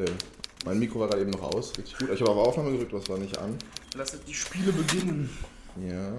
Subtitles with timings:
[0.00, 0.12] Okay.
[0.64, 2.10] Mein Mikro war gerade eben noch aus, richtig gut.
[2.12, 3.56] Ich habe auf Aufnahme gedrückt, was war nicht an.
[3.96, 5.30] Lass die Spiele beginnen.
[5.88, 6.12] Ja.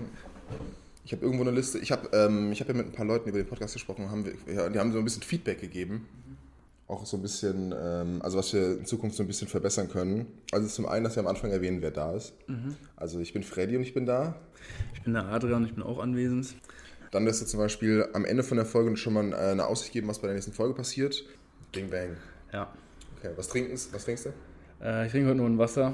[1.05, 1.79] Ich habe irgendwo eine Liste.
[1.79, 4.09] Ich habe ähm, hab ja mit ein paar Leuten über den Podcast gesprochen.
[4.09, 6.07] Haben wir, ja, die haben so ein bisschen Feedback gegeben.
[6.87, 10.27] Auch so ein bisschen, ähm, also was wir in Zukunft so ein bisschen verbessern können.
[10.51, 12.33] Also zum einen, dass wir am Anfang erwähnen, wer da ist.
[12.95, 14.35] Also ich bin Freddy und ich bin da.
[14.93, 16.55] Ich bin der Adrian, ich bin auch anwesend.
[17.11, 19.93] Dann, dass wir zum Beispiel am Ende von der Folge schon mal äh, eine Aussicht
[19.93, 21.23] geben, was bei der nächsten Folge passiert.
[21.71, 22.17] Bing Bang.
[22.51, 22.71] Ja.
[23.19, 24.29] Okay, was, trinken, was trinkst du?
[24.81, 25.93] Äh, ich trinke heute nur ein Wasser.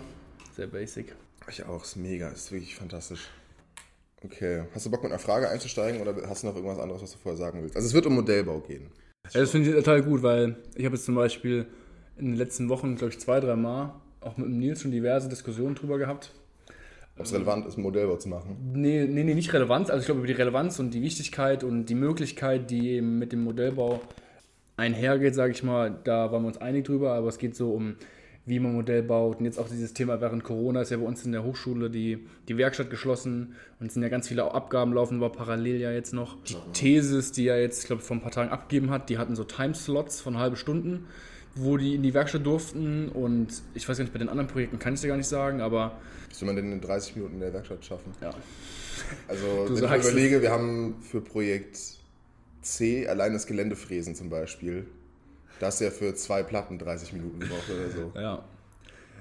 [0.56, 1.16] Sehr basic.
[1.50, 3.30] Ich auch, ist mega, ist wirklich fantastisch.
[4.24, 7.12] Okay, hast du Bock mit einer Frage einzusteigen oder hast du noch irgendwas anderes, was
[7.14, 7.76] du vorher sagen willst?
[7.76, 8.92] Also es wird um Modellbau gehen.
[9.32, 11.66] Ja, das finde ich total gut, weil ich habe jetzt zum Beispiel
[12.18, 15.28] in den letzten Wochen, glaube ich, zwei, drei Mal auch mit dem Nils schon diverse
[15.28, 16.32] Diskussionen drüber gehabt.
[17.18, 18.74] Ob es relevant ist, Modellbau zu machen.
[18.74, 19.90] Nee, nee, nee, nicht Relevanz.
[19.90, 23.32] Also ich glaube über die Relevanz und die Wichtigkeit und die Möglichkeit, die eben mit
[23.32, 24.02] dem Modellbau
[24.78, 27.96] einhergeht, sage ich mal, da waren wir uns einig drüber, aber es geht so um,
[28.46, 29.40] wie man Modell baut.
[29.40, 32.28] Und jetzt auch dieses Thema während Corona ist ja bei uns in der Hochschule die,
[32.48, 36.14] die Werkstatt geschlossen und es sind ja ganz viele Abgaben laufen, war parallel ja jetzt
[36.14, 36.38] noch.
[36.44, 39.36] Die Thesis, die er jetzt, ich glaube, vor ein paar Tagen abgegeben hat, die hatten
[39.36, 41.06] so Timeslots von halbe Stunden,
[41.56, 44.78] wo die in die Werkstatt durften und ich weiß gar nicht, bei den anderen Projekten
[44.78, 45.98] kann ich es dir gar nicht sagen, aber
[46.30, 48.12] Was will man denn in 30 Minuten in der Werkstatt schaffen?
[48.22, 48.32] ja.
[49.28, 51.78] Also, Du wenn ich überlege, wir haben für Projekt
[52.66, 54.88] C allein das Geländefräsen zum Beispiel.
[55.60, 58.20] Da hast du ja für zwei Platten 30 Minuten gebraucht oder so.
[58.20, 58.44] Ja.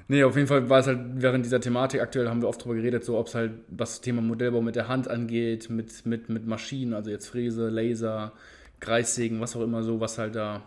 [0.09, 2.75] Nee, auf jeden Fall war es halt während dieser Thematik aktuell, haben wir oft darüber
[2.75, 6.29] geredet, so ob es halt, was das Thema Modellbau mit der Hand angeht, mit, mit,
[6.29, 8.33] mit Maschinen, also jetzt Fräse, Laser,
[8.81, 10.63] Kreissägen, was auch immer so, was halt da.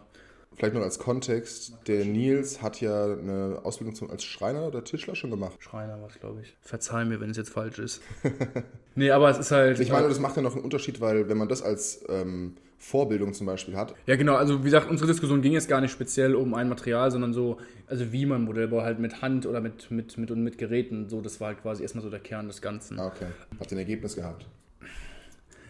[0.55, 5.16] Vielleicht noch als Kontext, der Nils hat ja eine Ausbildung zum, als Schreiner oder Tischler
[5.16, 5.58] schon gemacht.
[5.59, 6.58] Schreiner war es, glaube ich.
[6.61, 8.02] Verzeih mir, wenn es jetzt falsch ist.
[8.95, 9.80] nee, aber es ist halt.
[9.80, 13.33] Ich meine, das macht ja noch einen Unterschied, weil wenn man das als ähm, Vorbildung
[13.33, 14.36] zum Beispiel hat, Ja, genau.
[14.36, 17.58] Also, wie gesagt, unsere Diskussion ging jetzt gar nicht speziell um ein Material, sondern so,
[17.88, 21.20] also wie man Modellbau halt mit Hand oder mit, mit, mit, und mit Geräten, so,
[21.21, 22.99] das war halt quasi erstmal so der Kern des Ganzen.
[22.99, 23.26] ah, okay,
[23.60, 24.45] habt ihr ein Ergebnis gehabt.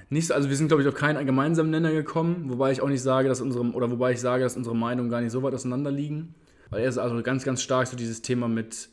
[0.10, 2.88] Nicht, so- also wir sind, glaube ich, auf keinen gemeinsamen Nenner gekommen, wobei ich auch
[2.90, 5.54] nicht sage, dass unsere, oder wobei ich sage, dass unsere Meinungen gar nicht so weit
[5.54, 6.34] auseinander liegen.
[6.70, 8.90] Weil er ist also ganz, ganz stark so dieses Thema mit,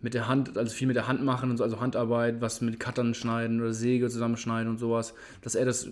[0.00, 2.78] mit der Hand, also viel mit der Hand machen und so, also Handarbeit, was mit
[2.80, 5.90] Cuttern schneiden oder Säge zusammenschneiden und sowas, dass er das,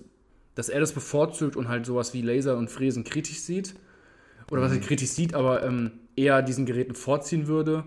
[0.54, 3.75] dass er das bevorzugt und halt sowas wie Laser und Fräsen kritisch sieht.
[4.50, 7.84] Oder was er kritisch sieht, aber ähm, eher diesen Geräten vorziehen würde.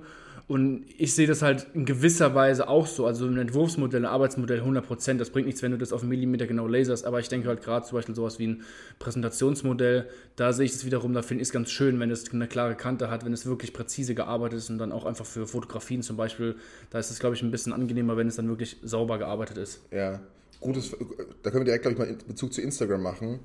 [0.47, 3.06] Und ich sehe das halt in gewisser Weise auch so.
[3.06, 6.47] Also ein Entwurfsmodell, ein Arbeitsmodell 100%, das bringt nichts, wenn du das auf einen Millimeter
[6.47, 7.06] genau laserst.
[7.06, 8.63] Aber ich denke halt gerade zum Beispiel sowas wie ein
[8.97, 10.07] Präsentationsmodell,
[10.38, 12.75] da sehe ich das wiederum, da finde ich es ganz schön, wenn es eine klare
[12.75, 16.16] Kante hat, wenn es wirklich präzise gearbeitet ist und dann auch einfach für Fotografien zum
[16.16, 16.56] Beispiel,
[16.91, 19.81] da ist es, glaube ich, ein bisschen angenehmer, wenn es dann wirklich sauber gearbeitet ist.
[19.91, 20.22] Ja,
[20.59, 20.91] gutes,
[21.44, 23.40] da können wir direkt, glaube ich, mal in Bezug zu Instagram machen.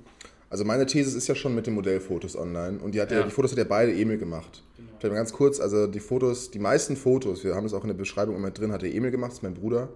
[0.50, 3.21] Also meine These ist ja schon mit den Modellfotos online und die, hat ja.
[3.21, 3.25] Ja.
[3.25, 4.62] die Fotos hat ja beide Emil gemacht.
[4.99, 7.89] Vielleicht mal ganz kurz, also die Fotos, die meisten Fotos, wir haben das auch in
[7.89, 9.89] der Beschreibung immer drin, hat der Emil gemacht, das ist mein Bruder.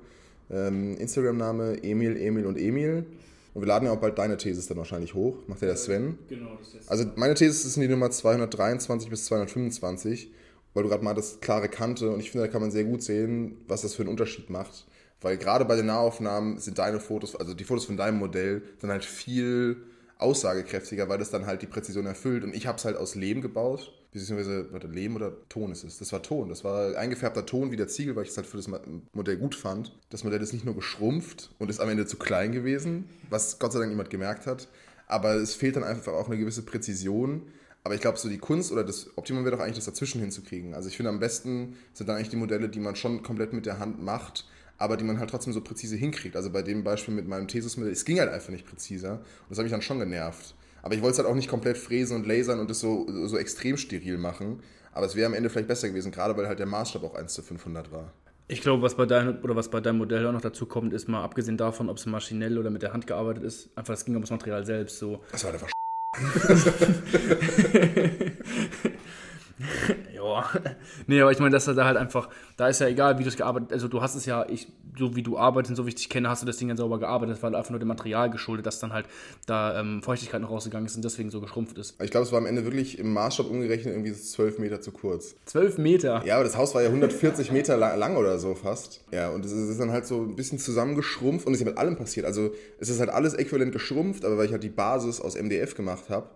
[0.51, 3.05] Ähm, Instagram-Name Emil, Emil und Emil.
[3.53, 6.19] Und wir laden ja auch bald deine Thesis dann wahrscheinlich hoch, macht ja der Sven.
[6.29, 10.31] Genau, das ist Also meine These ist die Nummer 223 bis 225,
[10.75, 13.03] weil du gerade mal das klare Kante und ich finde, da kann man sehr gut
[13.03, 14.87] sehen, was das für einen Unterschied macht.
[15.27, 18.91] Weil gerade bei den Nahaufnahmen sind deine Fotos, also die Fotos von deinem Modell, sind
[18.91, 19.79] halt viel
[20.19, 22.45] aussagekräftiger, weil das dann halt die Präzision erfüllt.
[22.45, 25.99] Und ich habe es halt aus Lehm gebaut, beziehungsweise, warte, Lehm oder Ton ist es?
[25.99, 28.57] Das war Ton, das war eingefärbter Ton wie der Ziegel, weil ich es halt für
[28.57, 28.71] das
[29.15, 29.99] Modell gut fand.
[30.11, 33.73] Das Modell ist nicht nur geschrumpft und ist am Ende zu klein gewesen, was Gott
[33.73, 34.69] sei Dank niemand gemerkt hat,
[35.09, 37.43] aber es fehlt dann einfach auch eine gewisse Präzision.
[37.83, 40.75] Aber ich glaube, so die Kunst oder das Optimum wäre doch eigentlich, das dazwischen hinzukriegen.
[40.75, 43.67] Also ich finde, am besten sind dann eigentlich die Modelle, die man schon komplett mit
[43.67, 44.45] der Hand macht,
[44.79, 46.37] aber die man halt trotzdem so präzise hinkriegt.
[46.37, 49.13] Also bei dem Beispiel mit meinem Thesis-Modell, es ging halt einfach nicht präziser.
[49.13, 50.55] Und das hat mich dann schon genervt.
[50.83, 53.39] Aber ich wollte es halt auch nicht komplett fräsen und lasern und das so, so
[53.39, 54.61] extrem steril machen.
[54.93, 57.33] Aber es wäre am Ende vielleicht besser gewesen, gerade weil halt der Maßstab auch 1
[57.33, 58.13] zu 500 war.
[58.49, 61.09] Ich glaube, was bei deinem oder was bei deinem Modell auch noch dazu kommt, ist
[61.09, 64.15] mal abgesehen davon, ob es maschinell oder mit der Hand gearbeitet ist, einfach es ging
[64.15, 64.99] um das Material selbst.
[64.99, 65.69] So, Das war einfach
[70.15, 70.45] ja.
[71.07, 73.37] nee, aber ich meine, dass da halt einfach, da ist ja egal, wie du es
[73.37, 74.69] gearbeitet also du hast es ja, ich,
[74.99, 76.77] so wie du arbeitest und so wie ich dich kenne, hast du das Ding dann
[76.77, 79.07] sauber gearbeitet, das war einfach nur dem Material geschuldet, dass dann halt
[79.47, 82.01] da ähm, Feuchtigkeit noch rausgegangen ist und deswegen so geschrumpft ist.
[82.03, 84.93] Ich glaube, es war am Ende wirklich im Maßstab umgerechnet irgendwie so 12 Meter zu
[84.93, 85.37] kurz.
[85.47, 86.23] Zwölf Meter.
[86.25, 89.05] Ja, aber das Haus war ja 140 Meter lang, lang oder so fast.
[89.13, 91.67] Ja, und es ist, es ist dann halt so ein bisschen zusammengeschrumpft und es ist
[91.67, 92.27] ja mit allem passiert.
[92.27, 95.75] Also es ist halt alles äquivalent geschrumpft, aber weil ich halt die Basis aus MDF
[95.75, 96.29] gemacht habe,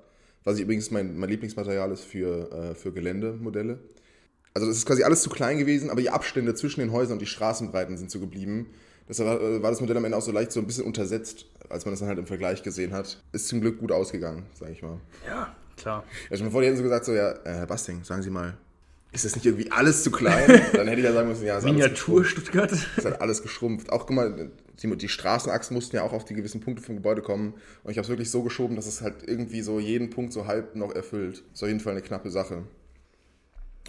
[0.44, 3.78] was ich übrigens mein, mein Lieblingsmaterial ist für, äh, für Geländemodelle.
[4.54, 7.22] Also das ist quasi alles zu klein gewesen, aber die Abstände zwischen den Häusern und
[7.22, 8.66] die Straßenbreiten sind so geblieben.
[9.08, 11.46] Deshalb war, äh, war das Modell am Ende auch so leicht so ein bisschen untersetzt,
[11.68, 13.22] als man das dann halt im Vergleich gesehen hat.
[13.32, 14.98] Ist zum Glück gut ausgegangen, sage ich mal.
[15.26, 16.04] Ja, klar.
[16.30, 18.30] Ja, stell mir vor, die hätten so gesagt, so, ja, äh, Herr Basting, sagen Sie
[18.30, 18.56] mal,
[19.12, 20.46] ist das nicht irgendwie alles zu klein?
[20.72, 22.48] Dann hätte ich ja sagen müssen, ja, ist alles Miniatur geschrumpft.
[22.48, 22.72] Stuttgart.
[22.72, 23.90] ist halt alles geschrumpft.
[23.90, 24.50] Auch guck mal,
[24.82, 27.54] die, Straßenachsen mussten ja auch auf die gewissen Punkte vom Gebäude kommen.
[27.84, 30.46] Und ich habe es wirklich so geschoben, dass es halt irgendwie so jeden Punkt so
[30.46, 31.42] halb noch erfüllt.
[31.52, 32.64] Ist auf jeden Fall eine knappe Sache.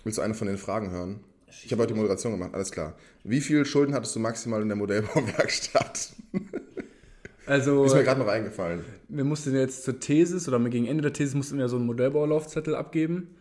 [0.04, 1.22] Willst du eine von den Fragen hören?
[1.66, 2.96] Ich habe heute die Moderation gemacht, alles klar.
[3.24, 6.14] Wie viel Schulden hattest du maximal in der Modellbauwerkstatt?
[7.48, 8.86] Also, Ist mir gerade noch eingefallen.
[9.10, 12.76] wir mussten jetzt zur Thesis oder gegen Ende der Thesis mussten wir so einen Modellbaulaufzettel
[12.76, 13.36] abgeben,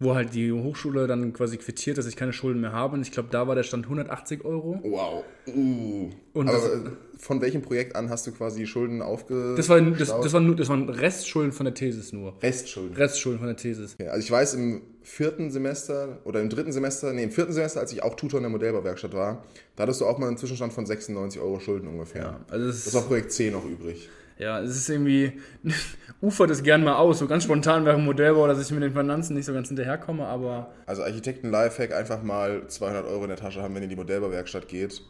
[0.00, 2.94] wo halt die Hochschule dann quasi quittiert, dass ich keine Schulden mehr habe.
[2.94, 4.78] Und ich glaube, da war der Stand 180 Euro.
[4.84, 5.24] Wow.
[5.48, 6.10] Uh.
[6.34, 9.54] Und Aber das- von welchem Projekt an hast du quasi Schulden aufge...
[9.56, 12.40] Das, war, das, das, war nur, das waren Restschulden von der Thesis nur.
[12.40, 12.96] Restschulden.
[12.96, 13.96] Restschulden von der Thesis.
[13.98, 17.80] Ja, also ich weiß, im vierten Semester oder im dritten Semester, nee, im vierten Semester,
[17.80, 19.42] als ich auch Tutor in der Modellbauwerkstatt war,
[19.74, 22.22] da hattest du auch mal einen Zwischenstand von 96 Euro Schulden ungefähr.
[22.22, 24.08] Ja, also es Das war Projekt C noch übrig.
[24.38, 25.32] Ja, es ist irgendwie,
[26.20, 29.34] ufert es gern mal aus, so ganz spontan während Modellbau, dass ich mit den Finanzen
[29.34, 33.62] nicht so ganz hinterherkomme, aber Also Architekten Lifehack einfach mal 200 Euro in der Tasche
[33.62, 35.02] haben, wenn ihr in die Modellbauwerkstatt geht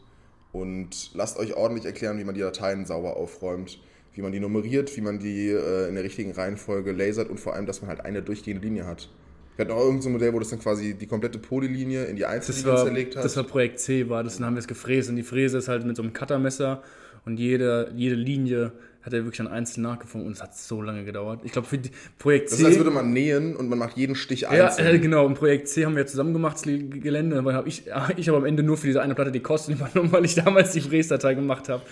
[0.52, 3.78] und lasst euch ordentlich erklären, wie man die Dateien sauber aufräumt,
[4.14, 7.54] wie man die nummeriert, wie man die äh, in der richtigen Reihenfolge lasert und vor
[7.54, 9.10] allem, dass man halt eine durchgehende Linie hat.
[9.56, 12.16] Wir hatten auch irgendein so ein Modell, wo das dann quasi die komplette Polylinie in
[12.16, 13.24] die das Einzellinie war, zerlegt hat.
[13.24, 15.68] das war Projekt C, war das, dann haben wir es gefräst und die Fräse ist
[15.68, 16.82] halt mit so einem Cuttermesser
[17.26, 18.72] und jede, jede Linie
[19.08, 21.40] hat er wirklich dann einzeln nachgefunden und es hat so lange gedauert.
[21.44, 22.62] Ich glaube, für die, Projekt das C...
[22.62, 24.86] ist, als würde man nähen und man macht jeden Stich ja, einzeln.
[24.94, 27.84] äh, genau, im Projekt C haben wir zusammen gemacht, das Gelände, aber hab ich,
[28.16, 30.72] ich habe am Ende nur für diese eine Platte die Kosten übernommen, weil ich damals
[30.72, 31.82] die Fräsdatei gemacht habe.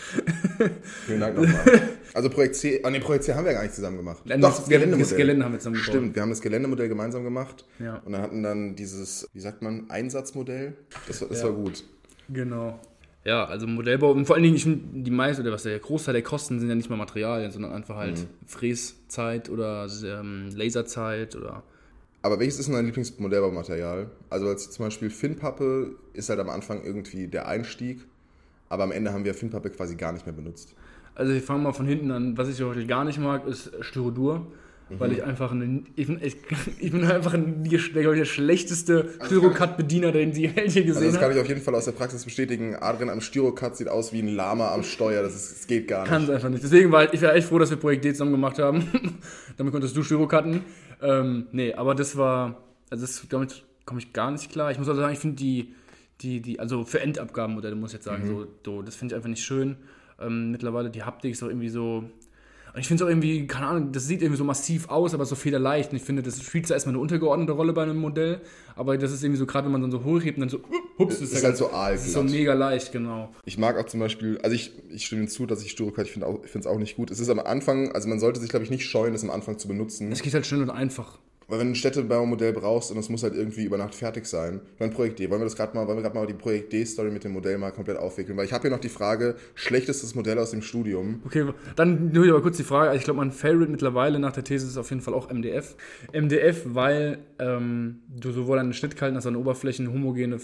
[1.07, 1.83] Vielen Dank nochmal.
[2.15, 4.23] Also Projekt C, ah nee, Projekt C haben wir gar nicht zusammen gemacht.
[4.25, 4.99] Doch, das das Gelände- Geländemodell.
[5.09, 5.89] das Gelände haben wir zusammen gebaut.
[5.95, 7.65] Stimmt, wir haben das Geländemodell gemeinsam gemacht.
[7.79, 7.97] Ja.
[8.05, 10.75] Und dann hatten dann dieses, wie sagt man, Einsatzmodell.
[11.09, 11.45] Das, das Ja.
[11.47, 11.85] war gut.
[12.29, 12.79] Genau.
[13.27, 16.61] Ja, also Modellbau, und vor allen Dingen, die meiste, oder was der Großteil der Kosten
[16.61, 21.65] sind ja nicht mal Materialien, sondern einfach halt Fräszeit oder ähm, Laserzeit oder.
[22.23, 24.11] Aber welches ist denn dein Lieblingsmodellbaumaterial?
[24.31, 27.99] Also als zum Beispiel Finnpappe ist halt am Anfang irgendwie der Einstieg,
[28.69, 30.77] aber am Ende haben wir Finnpappe quasi gar nicht mehr benutzt.
[31.17, 32.39] Also ich fange mal von hinten an.
[32.39, 34.47] Was ich heute gar nicht mag, ist Styrodur.
[34.89, 36.37] Weil ich einfach eine, ich, bin, ich,
[36.79, 41.21] ich bin einfach ein, der, der schlechteste Styrocut-Bediener, den die Welt hier Also gesehen das
[41.21, 41.37] kann hat.
[41.37, 42.77] ich auf jeden Fall aus der Praxis bestätigen.
[42.77, 45.23] Adrian am Styrocut sieht aus wie ein Lama am Steuer.
[45.23, 46.11] Das, ist, das geht gar nicht.
[46.11, 46.63] Kann es einfach nicht.
[46.63, 48.87] Deswegen war ich, war echt froh, dass wir Projekt D zusammen gemacht haben.
[49.57, 50.61] damit konntest du Styrocutten.
[51.03, 54.71] Ähm, nee, aber das war, also das, damit komme ich gar nicht klar.
[54.71, 55.75] Ich muss also sagen, ich finde die,
[56.21, 59.31] die, die, also für Endabgabenmodelle muss ich jetzt sagen, so, so, das finde ich einfach
[59.31, 59.77] nicht schön.
[60.21, 62.05] Ähm, mittlerweile die Haptik ist auch irgendwie so.
[62.77, 65.25] Und ich finde es auch irgendwie, keine Ahnung, das sieht irgendwie so massiv aus, aber
[65.25, 65.93] so federleicht.
[65.93, 68.43] Und ich finde, das spielt zwar erstmal eine untergeordnete Rolle bei einem Modell,
[68.75, 70.61] aber das ist irgendwie so, gerade wenn man dann so hochhebt und dann so,
[70.99, 72.37] hups, ist ja halt so Das ist so aalglatt.
[72.39, 73.35] mega leicht, genau.
[73.47, 76.29] Ich mag auch zum Beispiel, also ich, ich stimme zu, dass ich Styrocut, ich finde
[76.55, 77.11] es auch nicht gut.
[77.11, 79.59] Es ist am Anfang, also man sollte sich, glaube ich, nicht scheuen, das am Anfang
[79.59, 80.13] zu benutzen.
[80.13, 81.19] Es geht halt schnell und einfach.
[81.49, 84.61] Weil wenn du ein Städtebaumodell brauchst und es muss halt irgendwie über Nacht fertig sein,
[84.81, 87.11] mein Projekt D, wollen wir das gerade mal, wollen wir gerade mal die Projekt D-Story
[87.11, 88.37] mit dem Modell mal komplett aufwickeln?
[88.37, 91.23] Weil ich habe hier noch die Frage, schlechtestes Modell aus dem Studium.
[91.25, 91.47] Okay,
[91.77, 92.97] dann nur aber kurz die Frage.
[92.97, 95.77] Ich glaube, mein Favorite mittlerweile nach der These ist auf jeden Fall auch MDF.
[96.13, 100.39] MDF, weil ähm, du sowohl an den Schnittkalten als auch an Oberflächen homogene,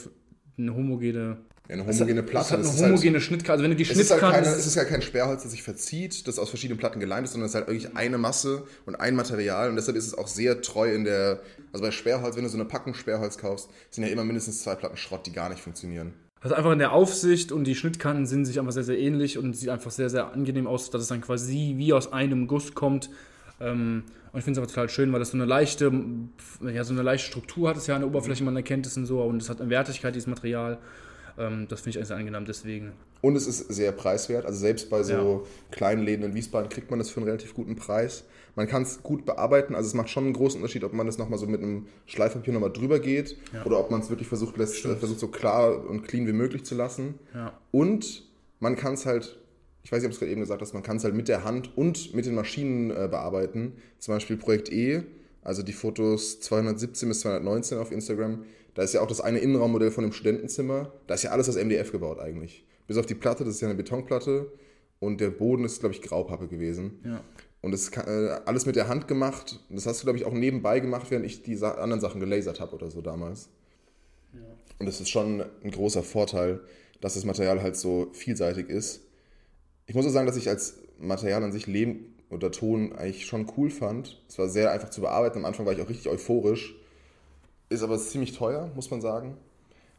[0.57, 2.45] eine homogene, Ja, eine homogene Platte.
[2.45, 3.53] das hat eine ist halt- homogene Schnittkalte.
[3.53, 5.63] Also wenn du die Es ist, halt keine, es ist ja kein Sperrholz, das sich
[5.63, 8.97] verzieht, das aus verschiedenen Platten geleimt ist, sondern es ist halt wirklich eine Masse und
[8.97, 11.41] ein Material und deshalb ist es auch sehr treu in der,
[11.73, 14.75] also bei Sperrholz, wenn du so eine Packung Sperrholz kaufst, sind ja immer mindestens zwei
[14.75, 16.13] Platten Schrott, die gar nicht funktionieren.
[16.41, 19.57] also einfach in der Aufsicht und die Schnittkanten sind sich einfach sehr, sehr ähnlich und
[19.57, 23.09] sieht einfach sehr, sehr angenehm aus, dass es dann quasi wie aus einem Guss kommt.
[23.61, 24.03] Ähm,
[24.33, 25.93] und ich finde es aber total schön, weil das so eine leichte,
[26.75, 29.07] ja, so eine leichte Struktur hat es ja an der Oberfläche, man erkennt es und
[29.07, 30.79] so und es hat eine Wertigkeit, dieses Material.
[31.39, 32.93] Ähm, das finde ich eigentlich sehr angenehm, deswegen.
[33.21, 34.45] Und es ist sehr preiswert.
[34.47, 35.41] Also selbst bei so Ja.
[35.71, 38.25] kleinen Läden in Wiesbaden kriegt man das für einen relativ guten Preis.
[38.57, 39.75] Man kann es gut bearbeiten.
[39.75, 42.53] Also es macht schon einen großen Unterschied, ob man das nochmal so mit einem Schleifpapier
[42.53, 46.27] nochmal drüber geht oder ob man es wirklich versucht, lässt, versucht, so klar und clean
[46.27, 47.15] wie möglich zu lassen.
[47.33, 47.59] Ja.
[47.71, 48.25] Und
[48.61, 49.39] man kann es halt,
[49.85, 51.45] ich weiß nicht, ob es gerade eben gesagt hast, man kann es halt mit der
[51.45, 53.75] Hand und mit den Maschinen äh, bearbeiten.
[53.99, 55.03] Zum Beispiel Projekt E,
[55.43, 58.45] also die Fotos 217 bis 219 auf Instagram.
[58.75, 60.93] Da ist ja auch das eine Innenraummodell von dem Studentenzimmer.
[61.07, 62.65] Da ist ja alles aus MDF gebaut eigentlich.
[62.87, 64.53] Bis auf die Platte, das ist ja eine Betonplatte.
[64.99, 67.01] Und der Boden ist, glaube ich, Graupappe gewesen.
[67.05, 67.23] Ja.
[67.61, 69.61] Und das ist äh, alles mit der Hand gemacht.
[69.69, 72.21] Und das hast du, glaube ich, auch nebenbei gemacht, während ich die Sa anderen Sachen
[72.21, 73.49] gelasert habe oder so damals.
[74.79, 76.61] Und das ist schon ein großer Vorteil,
[77.01, 79.03] dass das Material halt so vielseitig ist.
[79.87, 83.47] Ich muss auch sagen, dass ich als Material an sich Lehm oder Ton eigentlich schon
[83.57, 84.21] cool fand.
[84.29, 85.39] Es war sehr einfach zu bearbeiten.
[85.39, 86.75] Am Anfang war ich auch richtig euphorisch.
[87.73, 89.37] Ist aber ziemlich teuer, muss man sagen.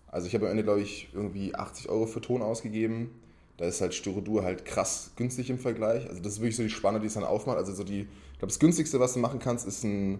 [0.07, 3.09] Also ich habe am Ende, glaube ich, irgendwie 80 Euro für Ton ausgegeben.
[3.57, 6.07] Da ist halt Styrodur halt krass günstig im Vergleich.
[6.07, 7.57] Also das ist wirklich so die Spanne, die es dann aufmacht.
[7.57, 10.19] Also so die, ich glaube, das günstigste, was du machen kannst, ist ein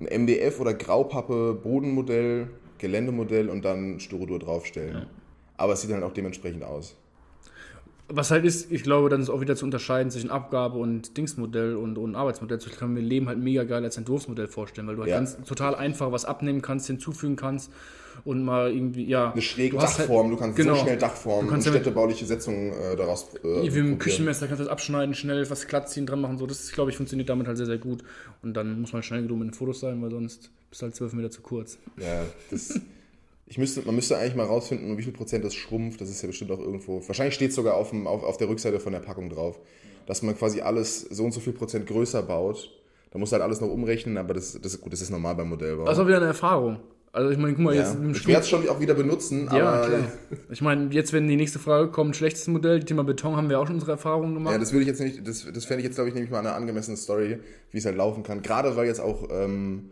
[0.00, 4.94] ein MDF oder Graupappe Bodenmodell, Geländemodell und dann Styrodur draufstellen.
[4.94, 5.06] Ja.
[5.56, 6.96] Aber es sieht dann auch dementsprechend aus.
[8.10, 11.76] Was halt ist, ich glaube, dann ist auch wieder zu unterscheiden zwischen Abgabe und Dingsmodell
[11.76, 12.58] und, und Arbeitsmodell.
[12.58, 15.18] Ich kann mir Leben halt mega geil als Entwurfsmodell vorstellen, weil du halt ja.
[15.18, 17.70] ganz total einfach was abnehmen kannst, hinzufügen kannst
[18.24, 19.32] und mal irgendwie, ja.
[19.32, 22.72] Eine schräge du halt Dachform, halt, du kannst genau, so schnell Dachformen und städtebauliche Setzungen
[22.72, 23.34] äh, daraus.
[23.44, 26.38] Äh, wie im Küchenmesser kannst du das abschneiden, schnell was glatt ziehen, dran machen.
[26.38, 28.02] So, das, glaube ich, funktioniert damit halt sehr, sehr gut.
[28.42, 30.94] Und dann muss man schnell genug mit den Fotos sein, weil sonst bist du halt
[30.94, 31.78] zwölf Meter zu kurz.
[31.98, 32.80] Ja, das.
[33.50, 36.00] Ich müsste, man müsste eigentlich mal rausfinden, wie viel Prozent das schrumpft.
[36.00, 37.02] Das ist ja bestimmt auch irgendwo.
[37.06, 39.58] Wahrscheinlich steht es sogar auf, dem, auf, auf der Rückseite von der Packung drauf.
[40.06, 42.70] Dass man quasi alles so und so viel Prozent größer baut.
[43.10, 45.86] Da muss halt alles noch umrechnen, aber das, das, gut, das ist normal beim Modellbau.
[45.86, 46.78] Das ist auch wieder eine Erfahrung.
[47.10, 47.82] Also ich meine, guck mal, ja.
[47.82, 49.86] jetzt Ich werde es schon auch wieder benutzen, ja, aber.
[49.86, 50.00] Klar.
[50.50, 53.66] Ich meine, jetzt, wenn die nächste Frage kommt, schlechtes Modell, Thema Beton, haben wir auch
[53.66, 54.52] schon unsere Erfahrungen gemacht.
[54.52, 56.40] Ja, das würde ich jetzt nicht, das, das fände ich jetzt, glaube ich, nämlich mal
[56.40, 57.38] eine angemessene Story,
[57.70, 58.42] wie es halt laufen kann.
[58.42, 59.90] Gerade weil jetzt auch ähm,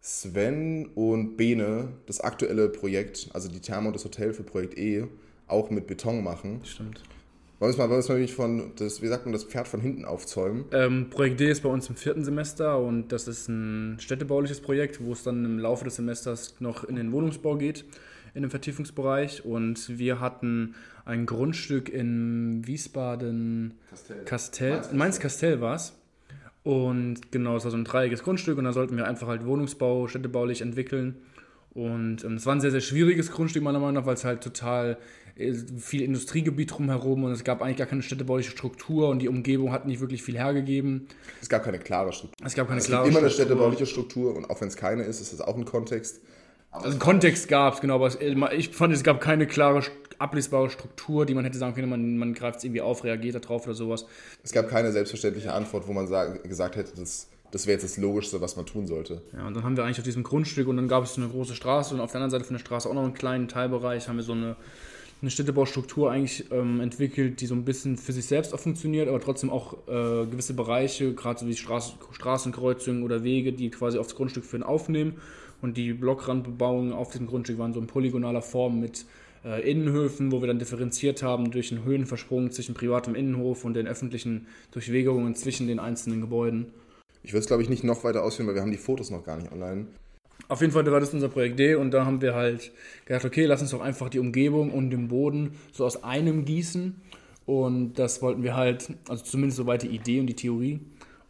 [0.00, 5.06] Sven und Bene das aktuelle Projekt, also die Therme und das Hotel für Projekt E,
[5.46, 6.60] auch mit Beton machen.
[6.64, 7.02] Stimmt.
[7.60, 10.66] Wollen wir mal, wollen wir von, das, wie sagt man, das Pferd von hinten aufzäumen?
[10.70, 15.04] Ähm, Projekt D ist bei uns im vierten Semester und das ist ein städtebauliches Projekt,
[15.04, 17.84] wo es dann im Laufe des Semesters noch in den Wohnungsbau geht,
[18.34, 19.44] in dem Vertiefungsbereich.
[19.44, 24.24] Und wir hatten ein Grundstück in Wiesbaden, Kastell.
[24.24, 25.97] Kastell Mainz-Kastell war es.
[26.68, 30.06] Und genau, es war so ein dreieckiges Grundstück und da sollten wir einfach halt Wohnungsbau,
[30.06, 31.16] städtebaulich entwickeln.
[31.70, 34.42] Und ähm, es war ein sehr, sehr schwieriges Grundstück meiner Meinung nach, weil es halt
[34.42, 34.98] total
[35.36, 39.72] äh, viel Industriegebiet drumherum und es gab eigentlich gar keine städtebauliche Struktur und die Umgebung
[39.72, 41.06] hat nicht wirklich viel hergegeben.
[41.40, 42.46] Es gab keine klare Struktur.
[42.46, 45.04] Es gab keine es klare gibt immer eine städtebauliche Struktur und auch wenn es keine
[45.04, 46.20] ist, ist es auch ein Kontext.
[46.70, 49.82] Aber also Kontext gab es, genau, aber ich fand, es gab keine klare
[50.18, 53.64] ablesbare Struktur, die man hätte sagen können, man, man greift es irgendwie auf, reagiert darauf
[53.64, 54.06] oder sowas.
[54.42, 57.96] Es gab keine selbstverständliche Antwort, wo man sagen, gesagt hätte, das, das wäre jetzt das
[57.96, 59.22] Logischste, was man tun sollte.
[59.32, 61.30] Ja, und dann haben wir eigentlich auf diesem Grundstück und dann gab es so eine
[61.30, 64.08] große Straße und auf der anderen Seite von der Straße auch noch einen kleinen Teilbereich,
[64.08, 64.56] haben wir so eine,
[65.22, 69.20] eine Städtebaustruktur eigentlich ähm, entwickelt, die so ein bisschen für sich selbst auch funktioniert, aber
[69.20, 74.14] trotzdem auch äh, gewisse Bereiche, gerade so wie Straß, Straßenkreuzungen oder Wege, die quasi aufs
[74.14, 75.16] Grundstück führen, aufnehmen.
[75.60, 79.06] Und die Blockrandbebauung auf diesem Grundstück waren so in polygonaler Form mit
[79.44, 83.86] äh, Innenhöfen, wo wir dann differenziert haben durch den Höhenversprung zwischen privatem Innenhof und den
[83.86, 86.66] öffentlichen Durchwegungen zwischen den einzelnen Gebäuden.
[87.22, 89.24] Ich würde es, glaube ich, nicht noch weiter ausführen, weil wir haben die Fotos noch
[89.24, 89.86] gar nicht online.
[90.46, 92.72] Auf jeden Fall war das unser Projekt D und da haben wir halt
[93.04, 96.94] gedacht, okay, lass uns doch einfach die Umgebung und den Boden so aus einem gießen.
[97.44, 100.80] Und das wollten wir halt, also zumindest soweit die Idee und die Theorie.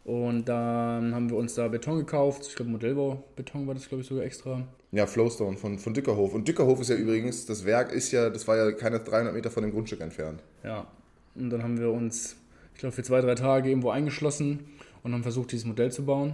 [0.05, 2.45] Und dann haben wir uns da Beton gekauft.
[2.47, 4.67] Ich glaube, Modellbau-Beton war das, glaube ich, sogar extra.
[4.91, 6.33] Ja, Flowstone von, von Dickerhof.
[6.33, 9.51] Und Dickerhof ist ja übrigens, das Werk ist ja, das war ja keine 300 Meter
[9.51, 10.41] von dem Grundstück entfernt.
[10.63, 10.87] Ja,
[11.35, 12.37] und dann haben wir uns,
[12.73, 14.61] ich glaube, für zwei, drei Tage irgendwo eingeschlossen
[15.03, 16.33] und haben versucht, dieses Modell zu bauen.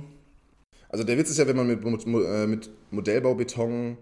[0.89, 3.97] Also der Witz ist ja, wenn man mit, äh, mit Modellbaubeton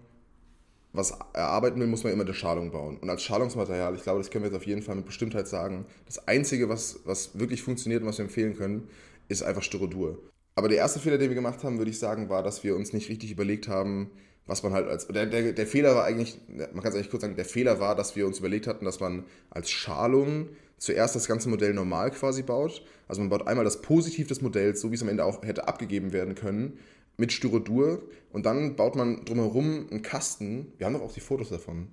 [0.92, 2.98] was erarbeiten will, muss man immer eine Schalung bauen.
[2.98, 5.86] Und als Schalungsmaterial, ich glaube, das können wir jetzt auf jeden Fall mit Bestimmtheit sagen,
[6.06, 8.88] das Einzige, was, was wirklich funktioniert und was wir empfehlen können,
[9.28, 10.18] ist einfach Styrodur.
[10.54, 12.92] Aber der erste Fehler, den wir gemacht haben, würde ich sagen, war, dass wir uns
[12.92, 14.10] nicht richtig überlegt haben,
[14.46, 15.08] was man halt als.
[15.08, 17.96] Der, der, der Fehler war eigentlich, man kann es eigentlich kurz sagen, der Fehler war,
[17.96, 22.42] dass wir uns überlegt hatten, dass man als Schalung zuerst das ganze Modell normal quasi
[22.42, 22.84] baut.
[23.08, 25.66] Also man baut einmal das Positiv des Modells, so wie es am Ende auch hätte
[25.66, 26.78] abgegeben werden können,
[27.16, 28.02] mit Styrodur
[28.32, 30.72] und dann baut man drumherum einen Kasten.
[30.78, 31.88] Wir haben doch auch die Fotos davon.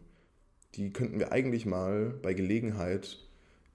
[0.75, 3.19] Die könnten wir eigentlich mal bei Gelegenheit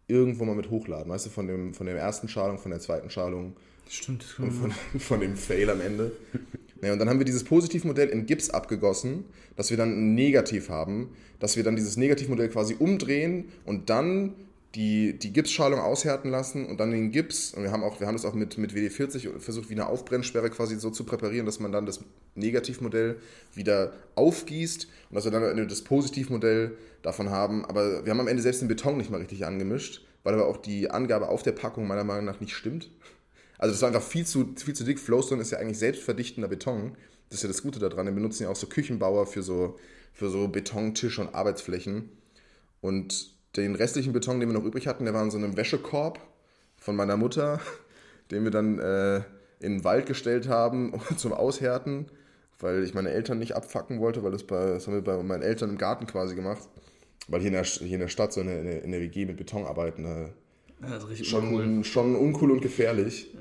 [0.09, 1.11] irgendwo mal mit hochladen.
[1.11, 3.57] Weißt du, von, dem, von der ersten Schalung, von der zweiten Schalung.
[3.89, 4.25] Stimmt.
[4.39, 6.13] Und von, von dem Fail am Ende.
[6.83, 9.25] Ja, und dann haben wir dieses Positivmodell in Gips abgegossen,
[9.57, 11.09] dass wir dann ein Negativ haben,
[11.41, 14.35] dass wir dann dieses Negativmodell quasi umdrehen und dann
[14.77, 18.15] die, die Gipsschalung aushärten lassen und dann den Gips, und wir haben, auch, wir haben
[18.15, 21.73] das auch mit, mit WD-40 versucht, wie eine Aufbrennsperre quasi so zu präparieren, dass man
[21.73, 22.01] dann das
[22.35, 23.17] Negativmodell
[23.55, 27.65] wieder aufgießt und dass wir dann das Positivmodell davon haben.
[27.65, 30.59] Aber wir haben am Ende selbst den Beton nicht mal richtig angemischt, weil aber auch
[30.59, 32.91] die Angabe auf der Packung meiner Meinung nach nicht stimmt.
[33.59, 35.01] Also das war einfach viel zu, viel zu dick.
[35.01, 36.97] Flowstone ist ja eigentlich selbstverdichtender Beton.
[37.31, 38.05] Das ist ja das Gute daran.
[38.05, 39.79] Den benutzen ja auch so Küchenbauer für so,
[40.13, 42.11] für so Betontische und Arbeitsflächen.
[42.83, 46.21] Und den restlichen Beton, den wir noch übrig hatten, der war in so einem Wäschekorb
[46.77, 47.61] von meiner Mutter,
[48.31, 49.17] den wir dann äh,
[49.61, 52.07] in den Wald gestellt haben zum Aushärten,
[52.59, 55.43] weil ich meine Eltern nicht abfacken wollte, weil das, bei, das haben wir bei meinen
[55.43, 56.69] Eltern im Garten quasi gemacht.
[57.29, 59.37] Weil hier in der, hier in der Stadt so in der, in der WG mit
[59.37, 60.29] Beton arbeiten, da
[60.89, 61.85] ja, schon, uncool.
[61.85, 63.35] schon uncool und gefährlich.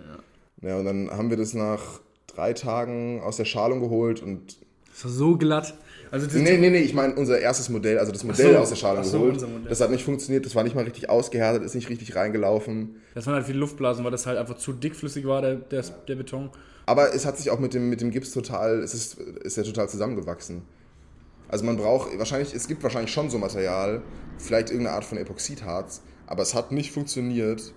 [0.61, 0.69] Ja.
[0.69, 4.57] ja, und dann haben wir das nach drei Tagen aus der Schalung geholt und
[4.89, 5.75] Das war so glatt.
[6.11, 8.75] Also Nee, nee, nee, ich meine unser erstes Modell, also das Modell so, aus der
[8.75, 9.45] Schalung ach so, geholt.
[9.69, 13.01] Das hat nicht funktioniert, das war nicht mal richtig ausgehärtet, ist nicht richtig reingelaufen.
[13.13, 16.15] Das waren halt viele Luftblasen, weil das halt einfach zu dickflüssig war, der, der, der
[16.15, 16.49] Beton.
[16.85, 19.63] Aber es hat sich auch mit dem, mit dem Gips total, es ist, ist ja
[19.63, 20.61] total zusammengewachsen.
[21.47, 24.01] Also man braucht, wahrscheinlich, es gibt wahrscheinlich schon so Material,
[24.37, 27.73] vielleicht irgendeine Art von Epoxidharz, aber es hat nicht funktioniert,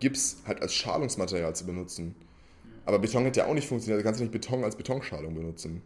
[0.00, 2.14] Gips halt als Schalungsmaterial zu benutzen.
[2.84, 5.82] Aber Beton hat ja auch nicht funktioniert, du kannst ja nicht Beton als Betonschalung benutzen.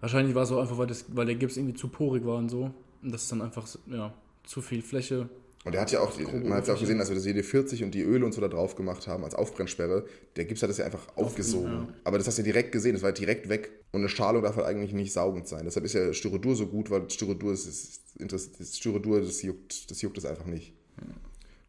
[0.00, 2.48] Wahrscheinlich war es auch einfach, weil, das, weil der Gips irgendwie zu porig war und
[2.48, 2.70] so.
[3.02, 4.12] Und das ist dann einfach, ja,
[4.44, 5.28] zu viel Fläche.
[5.64, 7.90] Und der hat ja auch, man hat ja auch gesehen, als wir das WD-40 und
[7.90, 10.84] die Öle und so da drauf gemacht haben, als Aufbrennsperre, der Gips hat das ja
[10.84, 11.72] einfach aufgesogen.
[11.72, 11.88] ja.
[12.04, 13.70] Aber das hast du ja direkt gesehen, das war direkt weg.
[13.92, 15.64] Und eine Schalung darf halt eigentlich nicht saugend sein.
[15.64, 19.90] Deshalb ist ja Styrodur so gut, weil Styrodur, ist, ist, ist, das Styrodur das, juckt,
[19.90, 20.74] das juckt es einfach nicht.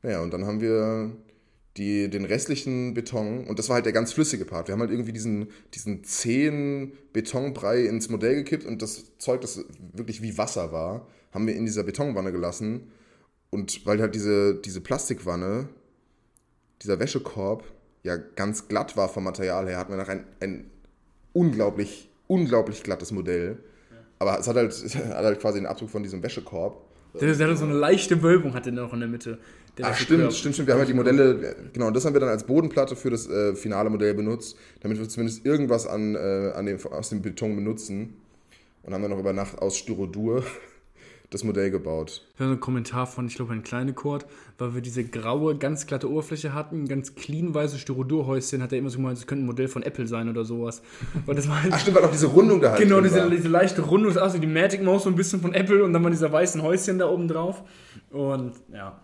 [0.01, 1.11] Naja, und dann haben wir
[1.79, 4.67] die, den restlichen Beton, und das war halt der ganz flüssige Part.
[4.67, 9.63] Wir haben halt irgendwie diesen, diesen zähen Betonbrei ins Modell gekippt und das Zeug, das
[9.93, 12.91] wirklich wie Wasser war, haben wir in dieser Betonwanne gelassen.
[13.49, 15.69] Und weil halt diese, diese Plastikwanne,
[16.81, 17.63] dieser Wäschekorb,
[18.03, 20.71] ja ganz glatt war vom Material her, hatten wir nachher ein, ein
[21.33, 23.57] unglaublich, unglaublich glattes Modell.
[24.19, 26.85] Aber es hat halt, es hat halt quasi den Abdruck von diesem Wäschekorb.
[27.19, 29.39] Der, der hat so eine leichte Wölbung, hat der noch in der Mitte.
[29.81, 30.67] Ach, stimmt, stimmt, stimmt.
[30.67, 33.27] Wir haben halt die Modelle, genau, und das haben wir dann als Bodenplatte für das
[33.27, 37.55] äh, finale Modell benutzt, damit wir zumindest irgendwas an, äh, an dem, aus dem Beton
[37.55, 38.15] benutzen.
[38.83, 40.43] Und haben dann noch über Nacht aus Styrodur
[41.29, 42.25] das Modell gebaut.
[42.33, 44.25] Ich habe einen Kommentar von, ich glaube, ein kleine Kurt,
[44.57, 48.89] weil wir diese graue, ganz glatte Oberfläche hatten, ganz clean weiße Styrodurhäuschen, hat er immer
[48.89, 50.81] so gemeint, das könnte ein Modell von Apple sein oder sowas.
[51.25, 53.29] Weil das war halt, Ach stimmt, weil auch diese Rundung da halt genau, diese, war.
[53.29, 55.93] diese leichte Rundung, das aussieht wie die Magic Mouse so ein bisschen von Apple und
[55.93, 57.63] dann waren diese weißen Häuschen da oben drauf.
[58.09, 58.99] Und ja,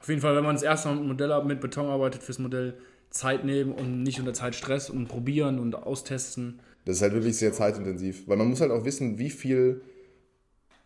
[0.00, 2.74] auf jeden Fall, wenn man das erste Mal mit Modell mit Beton arbeitet, fürs Modell
[3.10, 6.60] Zeit nehmen und nicht unter Zeit Stress und probieren und austesten.
[6.84, 9.82] Das ist halt wirklich sehr zeitintensiv, weil man muss halt auch wissen, wie viel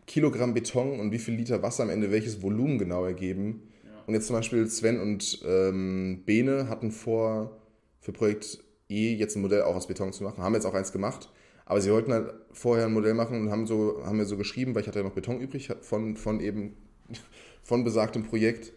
[0.07, 3.69] Kilogramm Beton und wie viel Liter Wasser am Ende welches Volumen genau ergeben.
[4.05, 7.57] Und jetzt zum Beispiel Sven und ähm, Bene hatten vor,
[8.01, 10.91] für Projekt E jetzt ein Modell auch aus Beton zu machen, haben jetzt auch eins
[10.91, 11.29] gemacht.
[11.65, 14.75] Aber sie wollten halt vorher ein Modell machen und haben, so, haben mir so geschrieben,
[14.75, 16.75] weil ich hatte ja noch Beton übrig von, von eben
[17.63, 18.73] von besagtem Projekt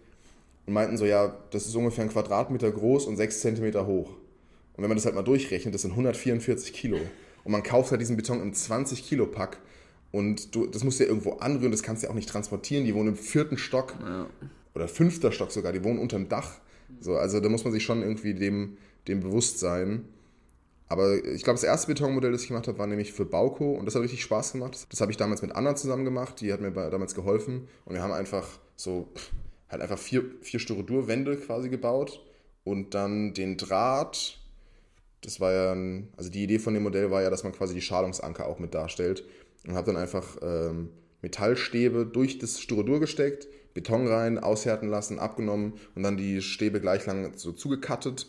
[0.69, 4.11] und meinten so, ja, das ist ungefähr ein Quadratmeter groß und sechs Zentimeter hoch.
[4.11, 6.99] Und wenn man das halt mal durchrechnet, das sind 144 Kilo.
[7.43, 9.61] Und man kauft halt diesen Beton im 20 Kilo Pack
[10.13, 12.85] und du, das musst du ja irgendwo anrühren, das kannst du ja auch nicht transportieren.
[12.85, 13.95] Die wohnen im vierten Stock
[14.75, 16.59] oder fünfter Stock sogar, die wohnen unterm Dach.
[17.01, 18.77] So, also da muss man sich schon irgendwie dem,
[19.09, 20.05] dem bewusst sein.
[20.91, 23.87] Aber ich glaube, das erste Betonmodell, das ich gemacht habe, war nämlich für Bauko und
[23.87, 24.87] das hat richtig Spaß gemacht.
[24.91, 28.03] Das habe ich damals mit Anna zusammen gemacht, die hat mir damals geholfen und wir
[28.03, 29.09] haben einfach so,
[29.69, 32.25] halt einfach vier, vier Styrodurwände quasi gebaut
[32.65, 34.39] und dann den Draht,
[35.23, 37.75] das war ja, ein, also die Idee von dem Modell war ja, dass man quasi
[37.75, 39.25] die Schalungsanker auch mit darstellt
[39.67, 40.91] und habe dann einfach ähm,
[41.23, 47.07] Metallstäbe durch das Styrodur gesteckt, Beton rein, aushärten lassen, abgenommen und dann die Stäbe gleich
[47.07, 48.27] lang so zugekattet.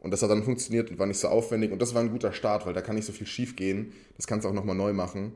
[0.00, 1.70] Und das hat dann funktioniert und war nicht so aufwendig.
[1.70, 3.92] Und das war ein guter Start, weil da kann nicht so viel schief gehen.
[4.16, 5.34] Das kannst du auch nochmal neu machen.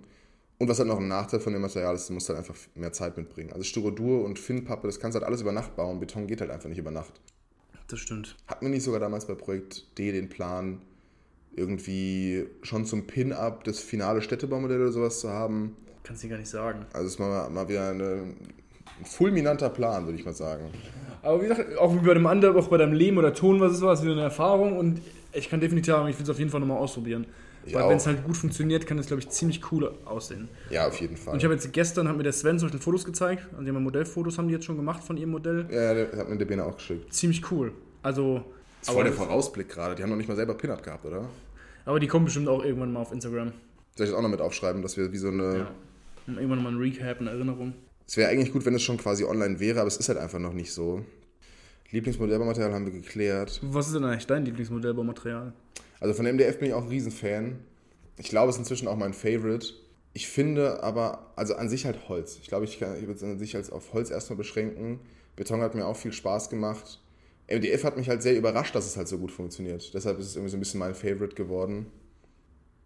[0.59, 2.92] Und was halt noch ein Nachteil von dem Material ist, du musst halt einfach mehr
[2.92, 3.53] Zeit mitbringen.
[3.53, 6.01] Also Styrodur und Finnpappe, das kannst du halt alles über Nacht bauen.
[6.01, 7.12] Beton geht halt einfach nicht über Nacht.
[7.88, 8.37] Das stimmt.
[8.47, 10.81] Hatten wir nicht sogar damals bei Projekt D den Plan,
[11.55, 15.77] irgendwie schon zum Pin-Up das finale Städtebaumodell oder sowas zu haben?
[16.03, 16.87] Kannst du gar nicht sagen.
[16.92, 18.35] Also es ist mal, mal wieder eine,
[18.99, 20.71] ein fulminanter Plan, würde ich mal sagen.
[21.23, 23.73] Aber wie gesagt, auch wie bei dem anderen, auch bei deinem Leben oder Ton, was
[23.73, 26.38] es war, ist wieder eine Erfahrung und ich kann definitiv sagen, ich will es auf
[26.38, 27.27] jeden Fall nochmal ausprobieren.
[27.75, 27.89] Auch.
[27.91, 30.49] wenn es halt gut funktioniert, kann es, glaube ich, ziemlich cool aussehen.
[30.71, 31.33] Ja, auf jeden Fall.
[31.33, 33.71] Und ich habe jetzt gestern, hat mir der Sven zum Beispiel Fotos gezeigt, also die
[33.71, 35.67] haben Modellfotos, haben die jetzt schon gemacht von ihrem Modell.
[35.71, 37.13] ja, der hat mir der Bene auch geschickt.
[37.13, 37.73] Ziemlich cool.
[38.03, 38.45] Also,
[38.81, 39.95] Das ist voll der Vorausblick gerade.
[39.97, 41.29] Die haben noch nicht mal selber Pin-Up gehabt, oder?
[41.85, 43.53] aber die kommen bestimmt auch irgendwann mal auf Instagram.
[43.95, 45.59] Soll ich das auch noch mit aufschreiben, dass wir wie so eine.
[45.59, 45.71] Ja.
[46.27, 47.75] Und Irgendwann mal ein Recap, eine Erinnerung.
[48.07, 50.39] Es wäre eigentlich gut, wenn es schon quasi online wäre, aber es ist halt einfach
[50.39, 51.05] noch nicht so.
[51.90, 53.61] Lieblingsmodellbaumaterial haben wir geklärt.
[53.62, 55.53] Was ist denn eigentlich dein Lieblingsmodellbaumaterial?
[56.01, 57.59] Also von MDF bin ich auch ein Riesenfan.
[58.18, 59.66] Ich glaube, es ist inzwischen auch mein Favorite.
[60.12, 62.38] Ich finde aber, also an sich halt Holz.
[62.40, 65.01] Ich glaube, ich, kann- ich würde es an sich als auf Holz erstmal beschränken.
[65.37, 67.01] Beton hat mir auch viel Spaß gemacht.
[67.49, 69.92] MDF hat mich halt sehr überrascht, dass es halt so gut funktioniert.
[69.94, 71.87] Deshalb ist es irgendwie so ein bisschen mein Favorite geworden.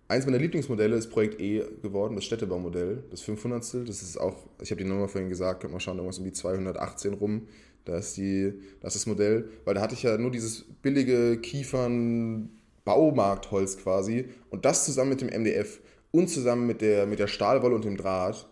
[0.08, 3.62] Eins meiner Lieblingsmodelle ist Projekt E geworden, das Städtebaumodell, das 500.
[3.88, 6.32] Das ist auch, ich habe die Nummer vorhin gesagt, könnt mal schauen, irgendwas um die
[6.32, 7.46] 218 rum.
[7.90, 11.38] Da ist, die, das ist das Modell, weil da hatte ich ja nur dieses billige
[11.38, 15.81] Kiefern-Baumarktholz quasi und das zusammen mit dem MDF
[16.12, 18.48] und zusammen mit der, mit der Stahlwolle und dem Draht.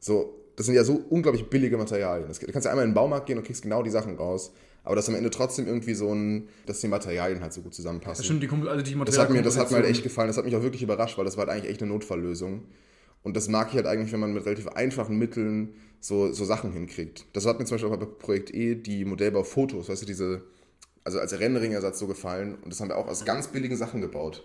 [0.00, 2.28] So, das sind ja so unglaublich billige Materialien.
[2.28, 4.52] Das, du kannst ja einmal in den Baumarkt gehen und kriegst genau die Sachen raus.
[4.84, 8.18] aber dass am Ende trotzdem irgendwie so ein, dass die Materialien halt so gut zusammenpassen.
[8.18, 10.36] Das stimmt, die, also die Das hat, mir, das hat mir halt echt gefallen, das
[10.36, 12.64] hat mich auch wirklich überrascht, weil das war halt eigentlich echt eine Notfalllösung.
[13.28, 16.72] Und das mag ich halt eigentlich, wenn man mit relativ einfachen Mitteln so, so Sachen
[16.72, 17.26] hinkriegt.
[17.34, 20.42] Das hat mir zum Beispiel auch bei Projekt E die Modellbaufotos, weißt du, diese,
[21.04, 22.54] also als Rendering-Ersatz so gefallen.
[22.54, 24.44] Und das haben wir auch aus ganz billigen Sachen gebaut.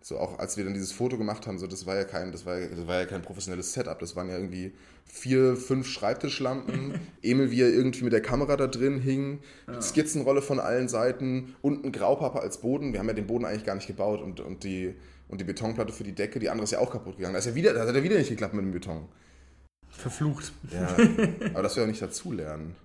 [0.00, 2.46] So auch als wir dann dieses Foto gemacht haben, so das war ja kein, das
[2.46, 3.98] war, ja- das war ja kein professionelles Setup.
[3.98, 4.72] Das waren ja irgendwie
[5.06, 9.40] vier, fünf Schreibtischlampen, Emil, wie er irgendwie mit der Kamera da drin hing,
[9.80, 12.92] Skizzenrolle von allen Seiten und ein Graupappe als Boden.
[12.92, 14.94] Wir haben ja den Boden eigentlich gar nicht gebaut und, und, die,
[15.32, 17.32] und die Betonplatte für die Decke, die andere ist ja auch kaputt gegangen.
[17.32, 19.08] Da, ist ja wieder, da hat er wieder nicht geklappt mit dem Beton.
[19.88, 20.52] Verflucht.
[20.70, 20.88] Ja,
[21.54, 22.76] aber das wäre ja nicht dazulernen.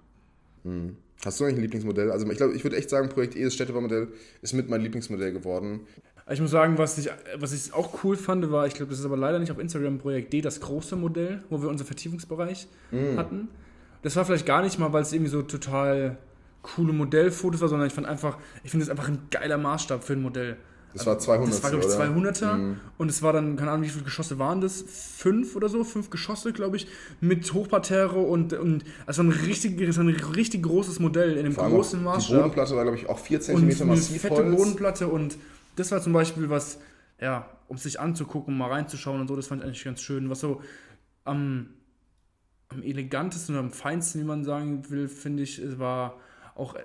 [0.63, 0.95] Hm.
[1.25, 2.09] Hast du eigentlich ein Lieblingsmodell?
[2.09, 4.07] Also ich glaube, ich würde echt sagen, Projekt E, das Städtebaumodell,
[4.41, 5.81] ist mit mein Lieblingsmodell geworden.
[6.29, 9.05] Ich muss sagen, was ich, was ich auch cool fand, war, ich glaube, das ist
[9.05, 12.67] aber leider nicht auf Instagram Projekt D, das große Modell, wo wir unser Vertiefungsbereich
[13.17, 13.49] hatten.
[14.03, 16.17] Das war vielleicht gar nicht mal, weil es irgendwie so total
[16.61, 20.13] coole Modellfotos war, sondern ich fand einfach, ich finde es einfach ein geiler Maßstab für
[20.13, 20.55] ein Modell.
[20.97, 21.53] Das war 200.
[21.53, 22.31] Das war, glaube ich, oder?
[22.31, 22.75] 200er.
[22.97, 24.83] Und es war dann, keine Ahnung, wie viele Geschosse waren das?
[24.87, 25.83] Fünf oder so?
[25.83, 26.87] Fünf Geschosse, glaube ich,
[27.21, 31.53] mit Hochparterre und, und also ein richtig, es war ein richtig großes Modell in einem
[31.53, 32.37] Vor großen auch Die Maßstab.
[32.37, 34.55] Bodenplatte war, glaube ich, auch 4 und cm eine massiv fette Holz.
[34.55, 35.37] Bodenplatte und
[35.75, 36.79] das war zum Beispiel was,
[37.21, 40.29] ja, um sich anzugucken, mal reinzuschauen und so, das fand ich eigentlich ganz schön.
[40.29, 40.61] Was so
[41.25, 41.67] am,
[42.69, 46.15] am elegantesten oder am feinsten, wie man sagen will, finde ich, war
[46.55, 46.75] auch.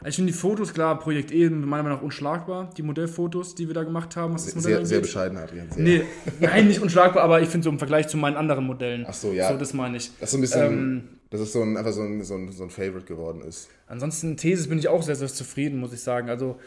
[0.00, 3.66] Also ich finde die Fotos, klar, Projekt E meiner Meinung nach unschlagbar, die Modellfotos, die
[3.66, 5.08] wir da gemacht haben, was das Modell Sehr, sehr angeht.
[5.08, 5.70] bescheiden, Adrian.
[5.70, 5.82] Sehr.
[5.82, 6.02] Nee,
[6.40, 9.04] nein, nicht unschlagbar, aber ich finde so im Vergleich zu meinen anderen Modellen.
[9.06, 9.50] Ach so, ja.
[9.52, 10.10] So, das meine ich.
[10.18, 12.50] Das ist so ein bisschen, Ähm, dass es so ein, einfach so ein, so, ein,
[12.50, 13.68] so ein Favorite geworden ist.
[13.86, 16.28] Ansonsten Thesis bin ich auch sehr, sehr zufrieden, muss ich sagen.
[16.30, 16.58] Also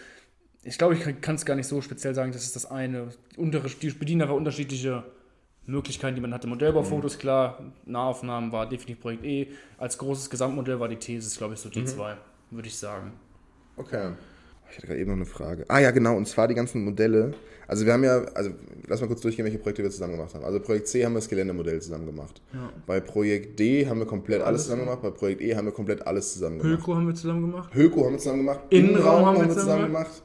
[0.64, 3.10] ich glaube, ich kann es gar nicht so speziell sagen, das ist das eine.
[3.38, 5.04] Die, bedienen aber unterschiedliche
[5.66, 6.48] Möglichkeiten, die man hatte.
[6.48, 9.48] Modellbaufotos, klar, Nahaufnahmen war definitiv Projekt E.
[9.78, 12.16] Als großes Gesamtmodell war die Thesis, glaube ich, so die zwei,
[12.54, 13.14] würde ich sagen.
[13.78, 14.12] Okay.
[14.70, 15.66] Ich hatte gerade eben noch eine Frage.
[15.68, 17.34] Ah ja, genau, und zwar die ganzen Modelle.
[17.68, 18.52] Also wir haben ja, also
[18.88, 20.44] lass mal kurz durchgehen, welche Projekte wir zusammen gemacht haben.
[20.44, 22.42] Also Projekt C haben wir das Geländemodell zusammen gemacht.
[22.54, 22.70] Ja.
[22.86, 25.02] Bei Projekt D haben wir komplett alles, Alles, zusammen gemacht.
[25.02, 26.78] Bei Projekt E haben wir komplett alles zusammen gemacht.
[26.78, 27.74] Hülko haben wir zusammen gemacht.
[27.74, 28.60] Höko haben wir zusammen gemacht.
[28.70, 30.24] Innenraum haben wir zusammen gemacht.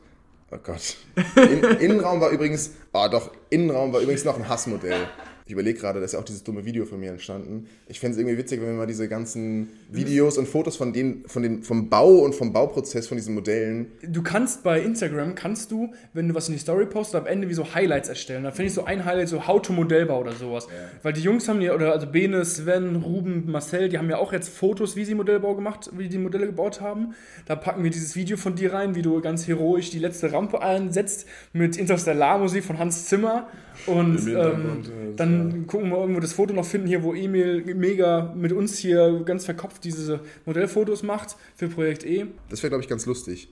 [0.51, 0.97] Oh Gott.
[1.37, 5.07] In, Innenraum war übrigens, ah doch, Innenraum war übrigens noch ein Hassmodell.
[5.49, 7.69] Ich überlege gerade, da ist ja auch dieses dumme Video von mir entstanden.
[7.87, 11.25] Ich fände es irgendwie witzig, wenn wir mal diese ganzen Videos und Fotos von denen,
[11.27, 13.87] von den, vom Bau und vom Bauprozess von diesen Modellen.
[14.07, 17.49] Du kannst bei Instagram, kannst du, wenn du was in die Story postest, am Ende
[17.49, 18.45] wie so Highlights erstellen.
[18.45, 20.69] Da finde ich so ein Highlight, so How to Modellbau oder sowas.
[21.03, 24.35] Weil die Jungs haben ja, oder also Bene, Sven, Ruben, Marcel, die haben ja auch
[24.35, 27.15] jetzt Fotos, wie sie Modellbau gemacht, wie die die Modelle gebaut haben.
[27.47, 30.61] Da packen wir dieses Video von dir rein, wie du ganz heroisch die letzte Rampe
[30.61, 33.49] einsetzt mit Interstellar-Musik von Hans Zimmer.
[33.87, 38.53] Und ähm, dann gucken wir irgendwo das Foto noch finden, hier, wo Emil mega mit
[38.53, 42.27] uns hier ganz verkopft diese Modellfotos macht für Projekt E.
[42.51, 43.49] Das wäre, glaube ich, ganz lustig.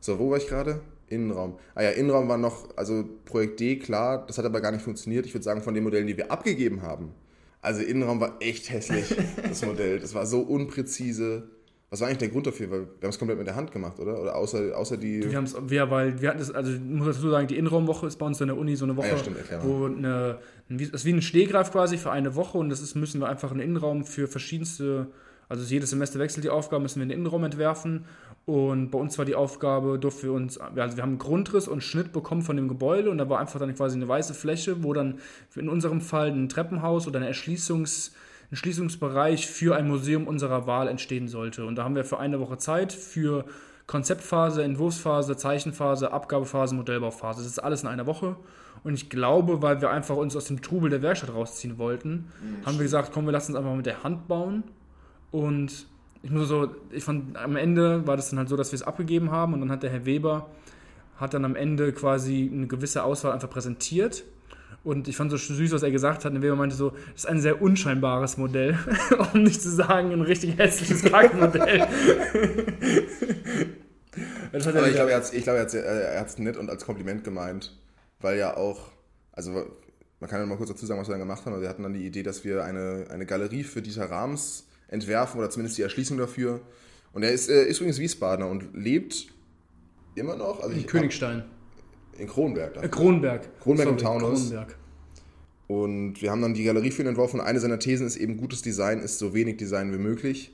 [0.00, 0.80] So, wo war ich gerade?
[1.08, 1.58] Innenraum.
[1.74, 5.26] Ah ja, Innenraum war noch, also Projekt D, klar, das hat aber gar nicht funktioniert.
[5.26, 7.12] Ich würde sagen, von den Modellen, die wir abgegeben haben.
[7.60, 9.98] Also Innenraum war echt hässlich, das Modell.
[9.98, 11.50] Das war so unpräzise.
[11.90, 12.70] Was war eigentlich der Grund dafür?
[12.70, 14.20] Weil wir haben es komplett mit der Hand gemacht, oder?
[14.20, 15.24] Oder außer, außer die.
[15.30, 18.06] Wir haben es, wir, weil wir hatten das, also ich muss dazu sagen, die Innenraumwoche
[18.06, 20.78] ist bei uns in der Uni so eine Woche, Ah ja, stimmt, wo eine, ein-
[20.78, 23.50] das ist wie ein Stehgreif quasi für eine Woche und das ist, müssen wir einfach
[23.52, 25.06] einen Innenraum für verschiedenste,
[25.48, 28.04] also jedes Semester wechselt die Aufgabe, müssen wir einen Innenraum entwerfen
[28.44, 31.82] und bei uns war die Aufgabe, durften wir uns, also wir haben einen Grundriss und
[31.82, 34.92] Schnitt bekommen von dem Gebäude und da war einfach dann quasi eine weiße Fläche, wo
[34.92, 35.20] dann
[35.56, 38.12] in unserem Fall ein Treppenhaus oder eine Erschließungs
[38.56, 41.66] Schließungsbereich für ein Museum unserer Wahl entstehen sollte.
[41.66, 43.44] Und da haben wir für eine Woche Zeit für
[43.86, 47.42] Konzeptphase, Entwurfsphase, Zeichenphase, Abgabephase, Modellbauphase.
[47.42, 48.36] Das ist alles in einer Woche.
[48.84, 52.30] Und ich glaube, weil wir einfach uns aus dem Trubel der Werkstatt rausziehen wollten,
[52.64, 54.62] haben wir gesagt, komm, wir lassen es einfach mit der Hand bauen.
[55.30, 55.86] Und
[56.22, 58.82] ich muss so, ich fand, am Ende war das dann halt so, dass wir es
[58.82, 60.46] abgegeben haben und dann hat der Herr Weber
[61.18, 64.24] hat dann am Ende quasi eine gewisse Auswahl einfach präsentiert.
[64.88, 66.32] Und ich fand so süß, was er gesagt hat.
[66.32, 68.78] Und Weber meinte so, das ist ein sehr unscheinbares Modell,
[69.34, 71.80] um nicht zu sagen, ein richtig hässliches Kackmodell.
[74.50, 76.86] das hat er Aber ich glaube, er hat es glaub, er er nett und als
[76.86, 77.78] Kompliment gemeint,
[78.20, 78.90] weil ja auch,
[79.32, 79.52] also
[80.20, 81.52] man kann ja mal kurz dazu sagen, was wir dann gemacht haben.
[81.52, 85.38] Also wir hatten dann die Idee, dass wir eine, eine Galerie für Dieter Rams entwerfen
[85.38, 86.62] oder zumindest die Erschließung dafür.
[87.12, 89.26] Und er ist, äh, ist übrigens Wiesbadener und lebt
[90.14, 91.44] immer noch also in Königstein.
[92.18, 92.82] In Kronberg.
[92.82, 93.60] Äh, Kronberg.
[93.60, 94.48] Kronberg im Taunus.
[94.48, 94.76] Kronberg.
[95.68, 98.38] Und wir haben dann die Galerie für ihn entworfen und eine seiner Thesen ist eben,
[98.38, 100.52] gutes Design ist so wenig Design wie möglich.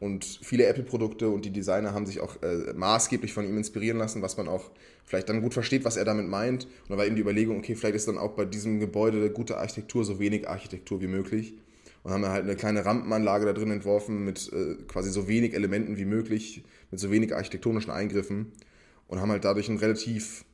[0.00, 4.22] Und viele Apple-Produkte und die Designer haben sich auch äh, maßgeblich von ihm inspirieren lassen,
[4.22, 4.70] was man auch
[5.04, 6.64] vielleicht dann gut versteht, was er damit meint.
[6.64, 9.58] Und da war eben die Überlegung, okay, vielleicht ist dann auch bei diesem Gebäude gute
[9.58, 11.54] Architektur so wenig Architektur wie möglich.
[12.02, 15.98] und haben halt eine kleine Rampenanlage da drin entworfen mit äh, quasi so wenig Elementen
[15.98, 18.52] wie möglich, mit so wenig architektonischen Eingriffen
[19.06, 20.44] und haben halt dadurch ein relativ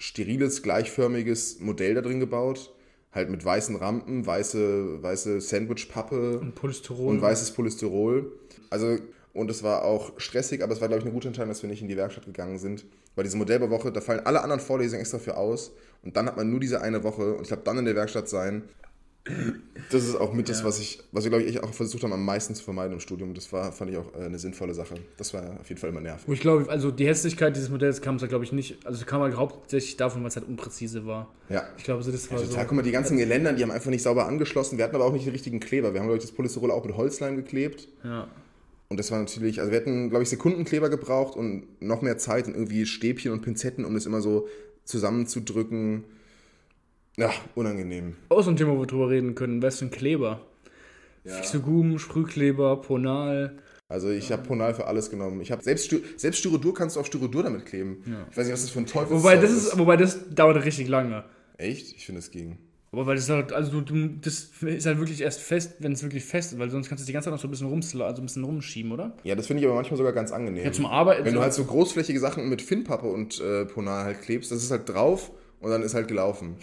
[0.00, 2.74] steriles, gleichförmiges Modell da drin gebaut.
[3.12, 7.08] Halt mit weißen Rampen, weiße, weiße Sandwich-Pappe Und Polystyrol.
[7.08, 8.32] und weißes Polystyrol.
[8.70, 8.96] Also,
[9.32, 11.68] und es war auch stressig, aber es war, glaube ich, eine gute Entscheidung, dass wir
[11.68, 12.84] nicht in die Werkstatt gegangen sind.
[13.16, 15.72] Weil diese Modellbauwoche, da fallen alle anderen Vorlesungen extra für aus.
[16.02, 18.28] Und dann hat man nur diese eine Woche und ich glaube, dann in der Werkstatt
[18.28, 18.62] sein.
[19.90, 22.24] Das ist auch mit das, was ich, was wir, glaube ich, auch versucht haben, am
[22.24, 23.34] meisten zu vermeiden im Studium.
[23.34, 24.94] Das war, fand ich auch äh, eine sinnvolle Sache.
[25.16, 26.28] Das war auf jeden Fall immer nervig.
[26.28, 29.36] Wo ich glaube, also die Hässlichkeit dieses Modells kam, glaube ich, nicht, also kam halt
[29.36, 31.32] hauptsächlich davon, weil es halt unpräzise war.
[31.48, 31.64] Ja.
[31.76, 32.46] Ich glaube, so, das war so.
[32.46, 34.78] Total, guck mal, die ganzen Geländern, die haben einfach nicht sauber angeschlossen.
[34.78, 35.92] Wir hatten aber auch nicht den richtigen Kleber.
[35.92, 37.88] Wir haben, glaube ich, das Polystyrol auch mit Holzleim geklebt.
[38.04, 38.28] Ja.
[38.88, 42.48] Und das war natürlich, also wir hätten, glaube ich, Sekundenkleber gebraucht und noch mehr Zeit
[42.48, 44.48] und irgendwie Stäbchen und Pinzetten, um das immer so
[44.84, 46.04] zusammenzudrücken.
[47.20, 48.16] Ja, unangenehm.
[48.30, 49.62] Auch so ein Thema, wo wir drüber reden können.
[49.62, 50.40] Was für ein Kleber?
[51.24, 53.58] Fixogum, Sprühkleber, Ponal.
[53.88, 55.40] Also ich habe Ponal für alles genommen.
[55.42, 58.02] Ich habe selbst, selbst Styrodur kannst du auf Styrodur damit kleben.
[58.30, 60.88] Ich weiß nicht, was das für ein Teufel Wobei das, ist, wobei das dauert richtig
[60.88, 61.24] lange.
[61.58, 61.94] Echt?
[61.94, 62.56] Ich finde es ging.
[62.92, 66.24] Aber weil das halt, also du, das ist halt wirklich erst fest, wenn es wirklich
[66.24, 68.06] fest ist, weil sonst kannst du es die ganze Zeit noch so ein bisschen rumsla
[68.06, 69.12] also ein bisschen rumschieben, oder?
[69.22, 70.64] Ja, das finde ich aber manchmal sogar ganz angenehm.
[70.64, 71.24] Ja, zum Arbeiten.
[71.24, 74.70] Wenn du halt so großflächige Sachen mit Finnpappe und äh, Ponal halt klebst, das ist
[74.70, 75.30] halt drauf
[75.60, 76.56] und dann ist halt gelaufen.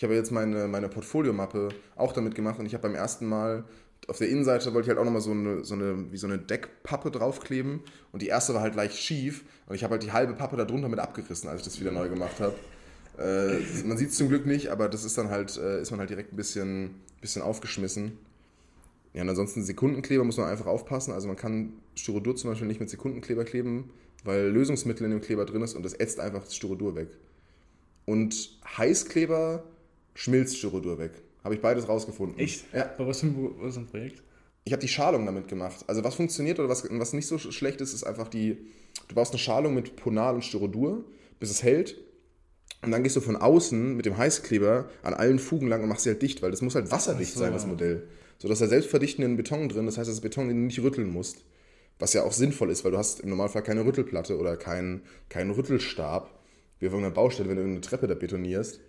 [0.00, 3.64] Ich habe jetzt meine, meine Portfoliomappe auch damit gemacht und ich habe beim ersten Mal
[4.08, 6.38] auf der Innenseite wollte ich halt auch nochmal so eine, so eine, wie so eine
[6.38, 10.32] Deckpappe draufkleben und die erste war halt leicht schief und ich habe halt die halbe
[10.32, 12.54] Pappe da drunter mit abgerissen, als ich das wieder neu gemacht habe.
[13.18, 16.00] Äh, man sieht es zum Glück nicht, aber das ist dann halt, äh, ist man
[16.00, 18.12] halt direkt ein bisschen, bisschen aufgeschmissen.
[19.12, 21.12] Ja, und ansonsten Sekundenkleber muss man einfach aufpassen.
[21.12, 23.90] Also man kann Styrodur zum Beispiel nicht mit Sekundenkleber kleben,
[24.24, 27.08] weil Lösungsmittel in dem Kleber drin ist und das ätzt einfach das Styrodur weg.
[28.06, 29.62] Und Heißkleber
[30.14, 31.12] schmilzt Styrodur weg.
[31.44, 32.38] Habe ich beides rausgefunden.
[32.38, 32.64] Echt?
[32.72, 32.90] Ja.
[32.96, 34.22] Aber was für ein, was für ein Projekt?
[34.64, 35.84] Ich habe die Schalung damit gemacht.
[35.86, 38.58] Also was funktioniert oder was, was nicht so schlecht ist, ist einfach die,
[39.08, 41.04] du baust eine Schalung mit Ponal und Styrodur,
[41.38, 41.96] bis es hält.
[42.82, 46.04] Und dann gehst du von außen mit dem Heißkleber an allen Fugen lang und machst
[46.04, 47.40] sie halt dicht, weil das muss halt wasserdicht so.
[47.40, 48.08] sein, das Modell.
[48.38, 51.44] So dass da selbstverdichtenden Beton drin, das heißt, das Beton, den du nicht rütteln musst.
[51.98, 55.50] Was ja auch sinnvoll ist, weil du hast im Normalfall keine Rüttelplatte oder keinen keinen
[55.50, 56.30] Rüttelstab,
[56.78, 58.80] wie auf irgendeiner Baustelle, wenn du eine Treppe da betonierst.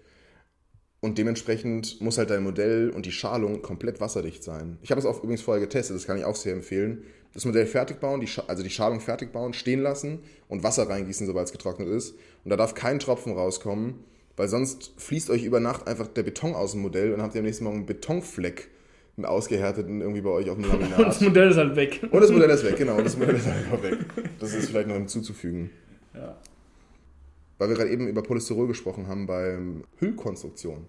[1.03, 4.77] Und dementsprechend muss halt dein Modell und die Schalung komplett wasserdicht sein.
[4.83, 7.03] Ich habe es auch übrigens vorher getestet, das kann ich auch sehr empfehlen.
[7.33, 11.25] Das Modell fertig bauen, die also die Schalung fertig bauen, stehen lassen und Wasser reingießen,
[11.25, 12.13] sobald es getrocknet ist.
[12.43, 13.95] Und da darf kein Tropfen rauskommen,
[14.37, 17.33] weil sonst fließt euch über Nacht einfach der Beton aus dem Modell und dann habt
[17.33, 18.69] ihr am nächsten Morgen einen Betonfleck,
[19.17, 21.21] einen ausgehärteten irgendwie bei euch auf dem Und das Laminat.
[21.21, 21.99] Modell ist halt weg.
[22.11, 22.97] Und das Modell ist weg, genau.
[22.97, 23.97] Und das Modell ist einfach weg.
[24.39, 25.71] Das ist vielleicht noch hinzuzufügen.
[26.13, 26.37] Ja.
[27.61, 30.83] Weil wir gerade eben über Polystyrol gesprochen haben beim Hüllkonstruktion.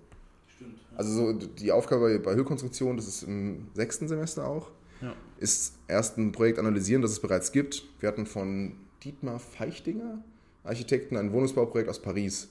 [0.56, 0.78] Stimmt.
[0.96, 4.70] Also so die Aufgabe bei- bei Hüllkonstruktion, das ist im sechsten Semester auch,
[5.02, 5.12] Ja.
[5.38, 7.85] ist erst ein Projekt analysieren, das es bereits gibt.
[8.00, 8.72] Wir hatten von
[9.04, 10.24] Dietmar Feichtinger,
[10.64, 12.48] Architekten, ein Wohnungsbauprojekt aus Paris.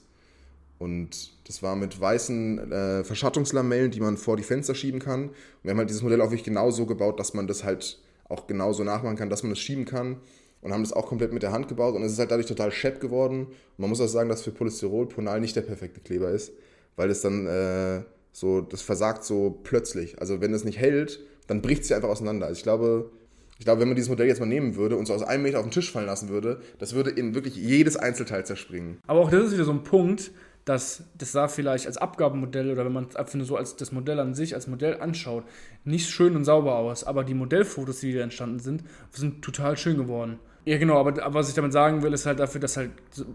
[0.78, 5.30] Und das war mit weißen äh, Verschattungslamellen, die man vor die Fenster schieben kann.
[5.30, 7.98] Und wir haben halt dieses Modell auch wirklich genau so gebaut, dass man das halt
[8.28, 10.18] auch genauso nachmachen kann, dass man das schieben kann.
[10.62, 11.94] Und haben das auch komplett mit der Hand gebaut.
[11.94, 13.46] Und es ist halt dadurch total schepp geworden.
[13.46, 16.52] Und man muss auch sagen, dass für Polystyrol Ponal nicht der perfekte Kleber ist,
[16.96, 20.18] weil es dann äh, so, das versagt so plötzlich.
[20.20, 22.46] Also wenn es nicht hält, dann bricht es ja einfach auseinander.
[22.46, 23.10] Also ich glaube,
[23.58, 25.58] ich glaube, wenn man dieses Modell jetzt mal nehmen würde und so aus einem Meter
[25.58, 28.98] auf den Tisch fallen lassen würde, das würde in wirklich jedes Einzelteil zerspringen.
[29.06, 30.32] Aber auch das ist wieder so ein Punkt,
[30.64, 33.92] dass das sah vielleicht als Abgabenmodell oder wenn man es einfach nur so als das
[33.92, 35.44] Modell an sich, als Modell anschaut,
[35.84, 37.04] nicht schön und sauber aus.
[37.04, 40.38] Aber die Modellfotos, die wieder entstanden sind, sind total schön geworden.
[40.64, 42.90] Ja, genau, aber, aber was ich damit sagen will, ist halt dafür, dass halt,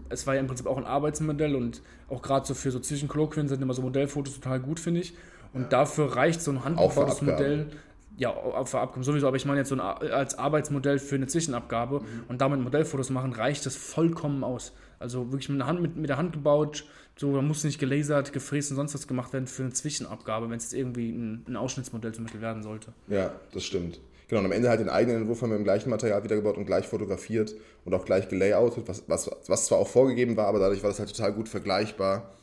[0.08, 3.48] es war ja im Prinzip auch ein Arbeitsmodell und auch gerade so für so Zwischenkolloquien
[3.48, 5.14] sind immer so Modellfotos total gut, finde ich.
[5.52, 7.22] Und dafür reicht so ein handgebautes.
[7.22, 7.68] Modell.
[8.16, 8.32] Ja,
[8.64, 12.40] für Abgaben sowieso, aber ich meine jetzt so ein, als Arbeitsmodell für eine Zwischenabgabe und
[12.40, 14.72] damit Modellfotos machen, reicht das vollkommen aus.
[14.98, 18.32] Also wirklich mit der Hand, mit, mit der Hand gebaut, so, da muss nicht gelasert,
[18.32, 21.56] gefräst und sonst was gemacht werden für eine Zwischenabgabe, wenn es jetzt irgendwie ein, ein
[21.56, 22.92] Ausschnittsmodell zum Beispiel werden sollte.
[23.08, 24.00] Ja, das stimmt.
[24.28, 26.66] Genau, und am Ende halt den eigenen Entwurf haben wir im gleichen Material wiedergebaut und
[26.66, 27.54] gleich fotografiert
[27.86, 30.98] und auch gleich gelayoutet, was, was, was zwar auch vorgegeben war, aber dadurch war das
[30.98, 32.34] halt total gut vergleichbar.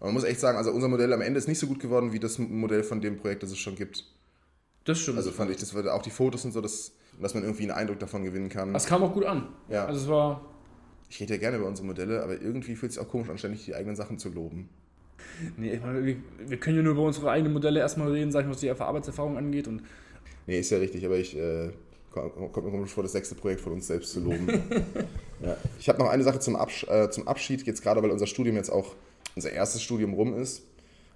[0.00, 2.12] Und man muss echt sagen, also unser Modell am Ende ist nicht so gut geworden
[2.12, 4.04] wie das Modell von dem Projekt, das es schon gibt.
[4.84, 5.18] Das stimmt.
[5.18, 7.98] Also fand ich, das auch die Fotos und so, dass, dass man irgendwie einen Eindruck
[7.98, 8.72] davon gewinnen kann.
[8.72, 9.48] das kam auch gut an.
[9.68, 9.84] Ja.
[9.84, 10.40] Also es war,
[11.10, 13.36] Ich rede ja gerne über unsere Modelle, aber irgendwie fühlt es sich auch komisch an,
[13.36, 14.70] ständig die eigenen Sachen zu loben.
[15.58, 18.40] nee, ich meine, wir, wir können ja nur über unsere eigenen Modelle erstmal reden, sag
[18.40, 19.82] ich mal, was die Arbeitserfahrung angeht und
[20.46, 21.70] Nee, ist ja richtig, aber ich äh,
[22.10, 24.48] kommt mir komisch vor, das sechste Projekt von uns selbst zu loben.
[25.40, 25.56] ja.
[25.78, 28.56] Ich habe noch eine Sache zum, Absch äh, zum Abschied, jetzt gerade, weil unser Studium
[28.56, 28.94] jetzt auch
[29.34, 30.62] unser erstes Studium rum ist.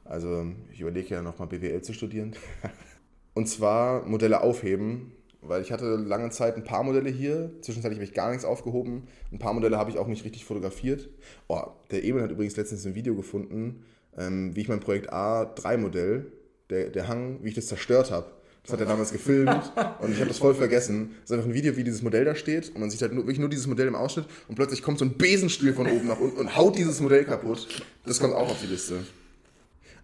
[0.05, 2.35] Also ich überlege ja nochmal BWL zu studieren.
[3.35, 5.13] Und zwar Modelle aufheben,
[5.43, 7.53] weil ich hatte lange Zeit ein paar Modelle hier.
[7.61, 9.07] Zwischenzeitlich habe ich gar nichts aufgehoben.
[9.31, 11.09] Ein paar Modelle habe ich auch nicht richtig fotografiert.
[11.47, 13.85] Oh, der Emil hat übrigens letztens ein Video gefunden,
[14.17, 16.33] ähm, wie ich mein Projekt A3-Modell,
[16.71, 18.27] der, der Hang, wie ich das zerstört habe.
[18.69, 21.17] Das hat er damals gefilmt und ich habe das voll vergessen.
[21.23, 23.25] Das ist einfach ein Video, wie dieses Modell da steht und man sieht halt nur,
[23.25, 26.21] wirklich nur dieses Modell im Ausschnitt und plötzlich kommt so ein Besenstiel von oben nach
[26.21, 27.67] unten und haut dieses Modell kaputt.
[28.05, 29.07] Das kommt auch auf die Liste.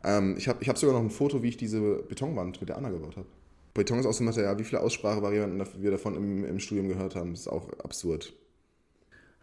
[0.03, 2.79] Ähm, ich habe ich hab sogar noch ein Foto, wie ich diese Betonwand mit der
[2.79, 3.27] Anna gebaut habe.
[3.75, 7.33] Beton ist aus dem Material, wie viele Aussprachevarianten wir davon im, im Studium gehört haben,
[7.33, 8.33] das ist auch absurd.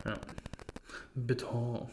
[0.03, 0.19] Ja.
[1.13, 1.89] Beton.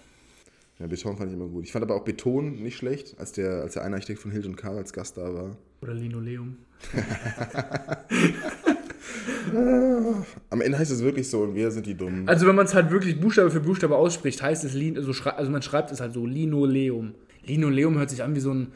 [0.79, 1.65] Ja, Beton fand ich immer gut.
[1.65, 4.47] Ich fand aber auch Beton nicht schlecht, als der, als der eine Architekt von Hild
[4.47, 5.57] und Karl als Gast da war.
[5.83, 6.57] Oder Linoleum.
[10.51, 12.29] Am Ende heißt es wirklich so und wir sind die Dummen.
[12.29, 15.51] Also wenn man es halt wirklich Buchstabe für Buchstabe ausspricht, heißt es, Lin also, also
[15.51, 17.15] man schreibt es halt so, Linoleum.
[17.45, 18.69] Linoleum hört sich an wie so ein,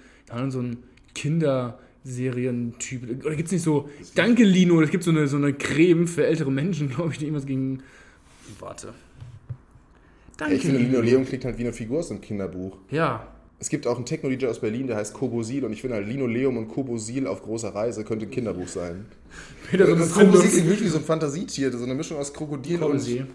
[0.49, 0.79] so ein
[1.15, 3.25] Kinderserientyp.
[3.25, 6.27] Oder gibt es nicht so, danke Lino, es gibt so eine, so eine Creme für
[6.27, 7.83] ältere Menschen, glaube ich, die irgendwas gegen...
[8.59, 8.93] Warte.
[10.43, 12.77] Danke, ich finde, Linoleum klingt halt wie eine Figur aus einem Kinderbuch.
[12.91, 13.29] Ja.
[13.61, 16.57] Es gibt auch einen Techno-DJ aus Berlin, der heißt Kobosil und ich finde halt Linoleum
[16.57, 19.07] und Kobosil auf großer Reise könnte ein Kinderbuch sein.
[19.71, 22.83] Peter, so das Kobosil klingt wirklich wie so ein Fantasietier, so eine Mischung aus Krokodil
[22.83, 23.27] und,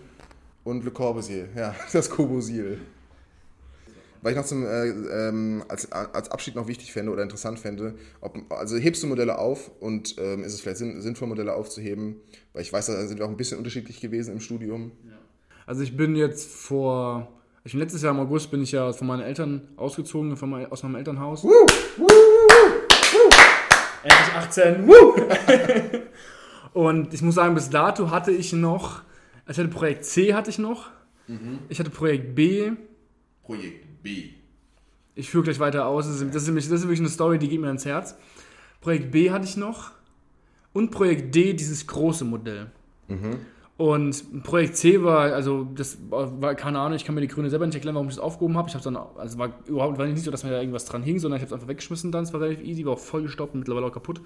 [0.66, 1.48] und Le Corbusier.
[1.56, 2.78] Ja, das Kobosil.
[4.22, 7.96] Weil ich noch zum, äh, ähm, als, als Abschied noch wichtig fände oder interessant fände,
[8.20, 12.18] ob, also hebst du Modelle auf und ähm, ist es vielleicht sinn, sinnvoll, Modelle aufzuheben,
[12.52, 14.92] weil ich weiß, da sind wir auch ein bisschen unterschiedlich gewesen im Studium.
[15.08, 15.14] Ja.
[15.68, 17.28] Also ich bin jetzt vor,
[17.66, 20.72] ich bin letztes Jahr im August bin ich ja von meinen Eltern ausgezogen, von mein,
[20.72, 21.44] aus meinem Elternhaus.
[21.44, 21.50] Woo,
[21.98, 23.30] woo, woo,
[24.02, 24.90] Endlich 18.
[26.74, 29.02] und ich muss sagen, bis dato hatte ich noch,
[29.46, 30.90] also ich hatte Projekt C hatte ich noch,
[31.28, 31.60] mhm.
[31.68, 32.72] ich hatte Projekt B.
[33.44, 34.30] Projekt B.
[35.16, 37.40] Ich führe gleich weiter aus, das ist, das, ist nämlich, das ist wirklich eine Story,
[37.40, 38.16] die geht mir ans Herz.
[38.80, 39.92] Projekt B hatte ich noch
[40.72, 42.72] und Projekt D, dieses große Modell.
[43.10, 43.40] Mhm.
[43.78, 47.68] Und Projekt C war, also das war, keine Ahnung, ich kann mir die Gründe selber
[47.68, 48.68] nicht erklären, warum ich das aufgehoben habe.
[48.70, 51.20] Ich habe dann, also war überhaupt war nicht so, dass mir da irgendwas dran hing,
[51.20, 52.24] sondern ich habe es einfach weggeschmissen dann.
[52.24, 54.20] Es war relativ easy, war auch voll gestoppt und mittlerweile auch kaputt.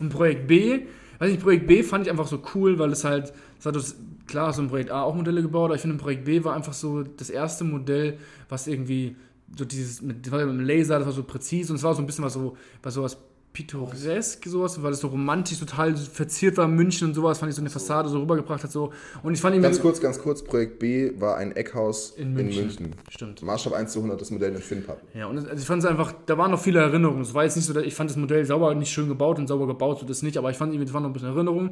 [0.00, 0.86] Und Projekt B,
[1.20, 3.96] weiß nicht, Projekt B fand ich einfach so cool, weil es halt, es hat das,
[4.26, 6.72] klar, so ein Projekt A auch Modelle gebaut, aber ich finde, Projekt B war einfach
[6.72, 9.14] so das erste Modell, was irgendwie
[9.56, 12.06] so dieses, mit, mit dem Laser, das war so präzise und es war so ein
[12.06, 13.18] bisschen was so, was sowas
[13.56, 17.62] pittoresk, sowas, weil es so romantisch total verziert war, München und sowas, fand ich so
[17.62, 18.70] eine Fassade so rübergebracht hat.
[18.70, 18.92] So.
[19.22, 22.64] Und ich fand ganz kurz, ganz kurz, Projekt B war ein Eckhaus in München.
[22.64, 22.90] In München.
[23.08, 23.42] Stimmt.
[23.42, 25.00] Maßstab 1 zu 100, das Modell in FinPub.
[25.14, 27.22] Ja, und also ich fand es einfach, da waren noch viele Erinnerungen.
[27.22, 29.66] Es war jetzt nicht so, ich fand das Modell sauber, nicht schön gebaut und sauber
[29.66, 31.70] gebaut, so das nicht, aber ich fand, es waren noch ein bisschen Erinnerungen.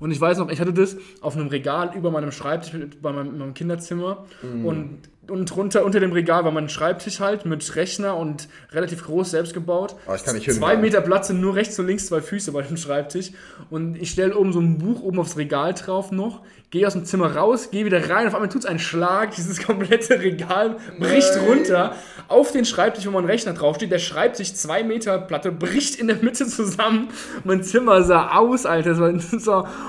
[0.00, 3.38] Und ich weiß noch, ich hatte das auf einem Regal über meinem Schreibtisch bei meinem,
[3.38, 4.66] meinem Kinderzimmer mm.
[4.66, 4.98] und
[5.30, 9.54] und drunter unter dem Regal war mein Schreibtisch halt mit Rechner und relativ groß selbst
[9.54, 9.96] gebaut.
[10.06, 12.62] Oh, ich kann nicht Zwei Meter Platz sind nur rechts und links zwei Füße bei
[12.62, 13.30] dem Schreibtisch.
[13.70, 17.04] Und ich stelle oben so ein Buch oben aufs Regal drauf noch, gehe aus dem
[17.04, 18.26] Zimmer raus, gehe wieder rein.
[18.26, 21.46] Auf einmal tut es einen Schlag, dieses komplette Regal bricht Nein.
[21.46, 21.94] runter
[22.28, 23.90] auf den Schreibtisch, wo mein Rechner draufsteht.
[23.90, 27.08] Der Schreibtisch, zwei Meter Platte, bricht in der Mitte zusammen.
[27.44, 28.90] Mein Zimmer sah aus, Alter.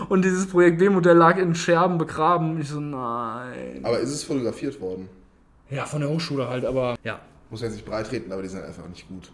[0.09, 2.59] Und dieses Projekt B-Modell lag in Scherben begraben.
[2.61, 3.79] Ich so, nein.
[3.83, 5.09] Aber ist es fotografiert worden?
[5.71, 7.21] Ja, von der Hochschule halt, aber ja.
[7.49, 9.31] Muss ja nicht breit treten, aber die sind einfach nicht gut.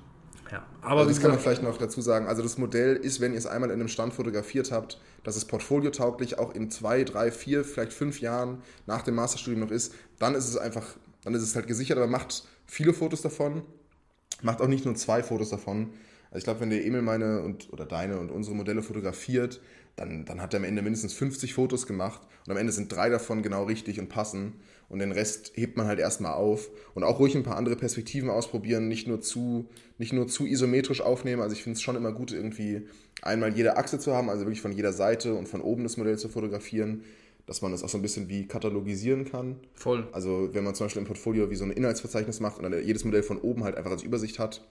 [0.51, 2.27] Ja, aber also das kann man vielleicht noch dazu sagen.
[2.27, 5.45] Also das Modell ist, wenn ihr es einmal in einem Stand fotografiert habt, dass es
[5.45, 10.35] portfoliotauglich auch in zwei, drei, vier, vielleicht fünf Jahren nach dem Masterstudium noch ist, dann
[10.35, 10.85] ist es einfach,
[11.23, 13.63] dann ist es halt gesichert, aber macht viele Fotos davon.
[14.41, 15.89] Macht auch nicht nur zwei Fotos davon.
[16.29, 19.59] Also ich glaube, wenn der Emil meine und oder deine und unsere Modelle fotografiert,
[19.95, 23.09] dann, dann hat er am Ende mindestens 50 Fotos gemacht und am Ende sind drei
[23.09, 24.53] davon genau richtig und passen
[24.89, 28.29] und den Rest hebt man halt erstmal auf und auch ruhig ein paar andere Perspektiven
[28.29, 31.41] ausprobieren, nicht nur zu, nicht nur zu isometrisch aufnehmen.
[31.41, 32.87] Also ich finde es schon immer gut, irgendwie
[33.21, 36.17] einmal jede Achse zu haben, also wirklich von jeder Seite und von oben das Modell
[36.17, 37.03] zu fotografieren,
[37.45, 39.57] dass man das auch so ein bisschen wie katalogisieren kann.
[39.73, 40.07] Voll.
[40.11, 43.03] Also wenn man zum Beispiel im Portfolio wie so ein Inhaltsverzeichnis macht und dann jedes
[43.05, 44.65] Modell von oben halt einfach als Übersicht hat,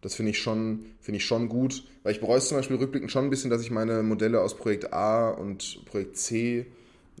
[0.00, 3.10] das finde ich, schon, find ich schon gut, weil ich bereue es zum Beispiel rückblickend
[3.10, 6.66] schon ein bisschen, dass ich meine Modelle aus Projekt A und Projekt C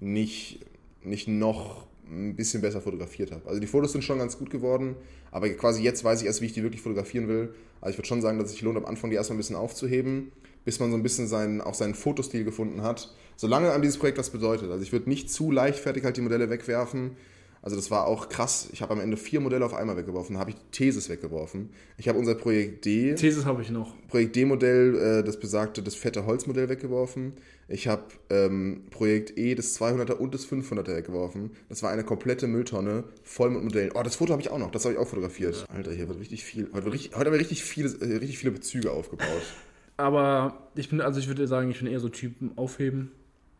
[0.00, 0.60] nicht,
[1.02, 3.46] nicht noch ein bisschen besser fotografiert habe.
[3.48, 4.96] Also die Fotos sind schon ganz gut geworden,
[5.30, 7.54] aber quasi jetzt weiß ich erst, wie ich die wirklich fotografieren will.
[7.80, 9.56] Also ich würde schon sagen, dass es sich lohnt, am Anfang die erstmal ein bisschen
[9.56, 10.32] aufzuheben,
[10.64, 13.14] bis man so ein bisschen seinen, auch seinen Fotostil gefunden hat.
[13.36, 14.70] Solange an dieses Projekt was bedeutet.
[14.70, 17.16] Also ich würde nicht zu leichtfertig halt die Modelle wegwerfen,
[17.64, 18.68] also das war auch krass.
[18.74, 20.34] Ich habe am Ende vier Modelle auf einmal weggeworfen.
[20.34, 21.70] Da habe ich Thesis weggeworfen.
[21.96, 23.14] Ich habe unser Projekt D.
[23.14, 23.94] Thesis habe ich noch.
[24.08, 27.32] Projekt D-Modell, äh, das besagte, das fette Holzmodell weggeworfen.
[27.66, 31.52] Ich habe ähm, Projekt E, das 200er und das 500er weggeworfen.
[31.70, 33.92] Das war eine komplette Mülltonne voll mit Modellen.
[33.94, 34.70] Oh, das Foto habe ich auch noch.
[34.70, 35.64] Das habe ich auch fotografiert.
[35.74, 36.68] Alter, hier wird richtig viel.
[36.74, 39.26] Heute, wird richtig, heute haben wir richtig viele, äh, richtig viele Bezüge aufgebaut.
[39.96, 43.12] Aber ich bin, also ich würde sagen, ich bin eher so Typen aufheben.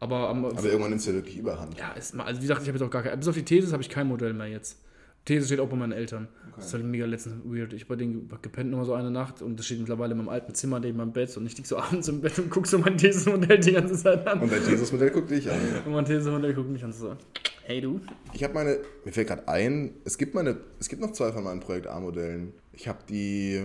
[0.05, 1.79] Aber, am, Aber irgendwann nimmst du ja wirklich überhand.
[1.79, 3.73] ja, ist, also wie gesagt, ich habe jetzt auch gar kein, bis auf die These
[3.73, 4.79] habe ich kein Modell mehr jetzt.
[5.25, 6.29] These steht auch bei meinen Eltern.
[6.57, 7.73] Das ist halt mega letztens weird.
[7.73, 10.55] Ich bei denen gepennt nochmal so eine Nacht und das steht mittlerweile in meinem alten
[10.55, 12.99] Zimmer neben meinem Bett und ich lieg so abends im Bett und guck so mein
[12.99, 14.41] These-Modell die ganze Zeit an.
[14.41, 15.59] Und dein Thesis-Modell guckt dich an.
[15.87, 17.17] Und mein These-Modell guckt mich an so,
[17.63, 17.99] hey du.
[18.35, 21.43] Ich habe meine, mir fällt gerade ein, es gibt meine, es gibt noch zwei von
[21.43, 22.53] meinen Projekt A-Modellen.
[22.75, 23.65] Ich habe die,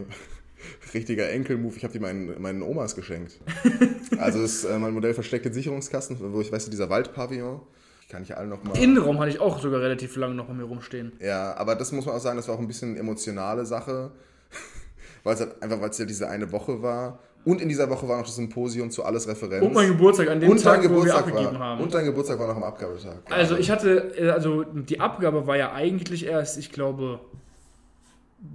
[0.93, 3.39] richtiger Enkel-Move, ich habe die meinen, meinen Omas geschenkt.
[4.17, 7.61] Also ist äh, mein Modell versteckte Sicherungskasten, wo ich, weißt du, dieser Waldpavillon,
[8.09, 8.77] kann ich alle noch mal...
[8.77, 11.13] Innenraum hatte ich auch sogar relativ lange noch bei mir rumstehen.
[11.21, 14.11] Ja, aber das muss man auch sagen, das war auch ein bisschen emotionale Sache,
[15.23, 17.19] weil es halt einfach, weil es ja diese eine Woche war.
[17.45, 19.65] Und in dieser Woche war noch das Symposium zu alles Referenz.
[19.65, 21.81] Und mein Geburtstag an dem Und Tag, wo wir Geburtstag abgegeben war, haben.
[21.81, 23.19] Und dein Geburtstag war noch am Abgabetag.
[23.29, 27.21] Also ich hatte, äh, also die Abgabe war ja eigentlich erst, ich glaube,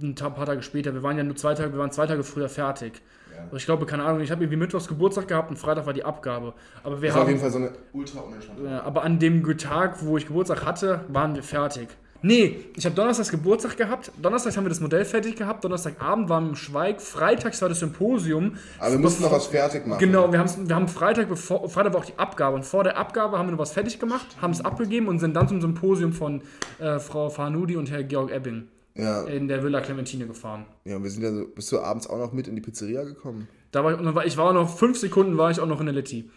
[0.01, 0.93] ein paar Tage später.
[0.93, 3.01] Wir waren ja nur zwei Tage, wir waren zwei Tage früher fertig.
[3.47, 6.03] Aber ich glaube, keine Ahnung, ich habe irgendwie Mittwochs Geburtstag gehabt und Freitag war die
[6.03, 6.53] Abgabe.
[6.83, 9.19] Aber wir Das war auf jeden haben, Fall so eine ultra unentspannte äh, aber an
[9.19, 11.89] dem Tag, wo ich Geburtstag hatte, waren wir fertig.
[12.21, 14.11] Nee, ich habe Donnerstags Geburtstag gehabt.
[14.19, 15.63] Donnerstags haben wir das Modell fertig gehabt.
[15.63, 16.99] Donnerstagabend waren wir im Schweig.
[16.99, 18.55] Freitags war das Symposium.
[18.79, 19.99] Aber wir mussten noch was fertig machen.
[19.99, 23.37] Genau, wir, wir haben Freitag, bevor, Freitag war auch die Abgabe und vor der Abgabe
[23.37, 26.41] haben wir noch was fertig gemacht, haben es abgegeben und sind dann zum Symposium von
[26.79, 30.65] äh, Frau Farnudi und Herr Georg Ebbing Ja, in der Villa Clementine gefahren.
[30.85, 33.03] ja, und wir sind ja so, bist du abends auch noch mit in die Pizzeria
[33.03, 33.47] gekommen?
[33.71, 35.95] Da war ich, ich war auch noch fünf Sekunden, war ich auch noch in der
[35.95, 36.29] Letti.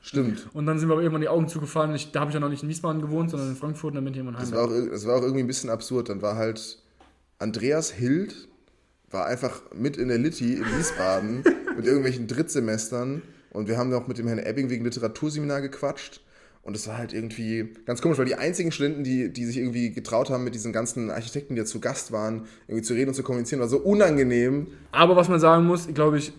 [0.00, 0.48] Stimmt.
[0.54, 1.94] Und dann sind wir aber irgendwann die Augen zugefallen.
[1.94, 4.04] Ich, da habe ich ja noch nicht in Wiesbaden gewohnt, sondern in Frankfurt und dann
[4.04, 4.58] bin ich irgendwann Das heim.
[4.58, 6.08] war, auch, das war auch irgendwie ein bisschen absurd.
[6.08, 6.78] Dann war halt
[7.38, 8.48] Andreas Hild,
[9.10, 11.42] war einfach mit in der Litti in Wiesbaden
[11.76, 16.20] mit irgendwelchen Drittsemestern und wir haben noch mit dem Herrn Ebbing wegen Literaturseminar gequatscht.
[16.66, 19.92] Und es war halt irgendwie ganz komisch, weil die einzigen Studenten, die, die sich irgendwie
[19.92, 23.14] getraut haben, mit diesen ganzen Architekten, die ja zu Gast waren, irgendwie zu reden und
[23.14, 24.66] zu kommunizieren, war so unangenehm.
[24.90, 26.32] Aber was man sagen muss, glaube ich,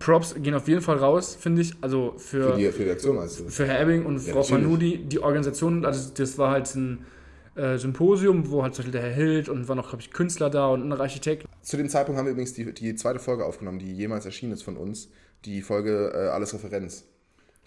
[0.00, 1.72] Props gehen auf jeden Fall raus, finde ich.
[1.80, 3.48] Also für, Für die, für die Aktion meinst du?
[3.48, 4.48] für Herr Ebbing und Frau natürlich.
[4.48, 7.06] Fanudi, die Organisation, also das war halt ein
[7.54, 10.50] äh, Symposium, wo halt zum Beispiel der Herr Hild und war noch, glaube ich, Künstler
[10.50, 11.46] da und ein Architekt.
[11.62, 14.62] Zu dem Zeitpunkt haben wir übrigens die, die zweite Folge aufgenommen, die jemals erschienen ist
[14.62, 15.08] von uns.
[15.46, 17.06] Die Folge äh, Alles Referenz.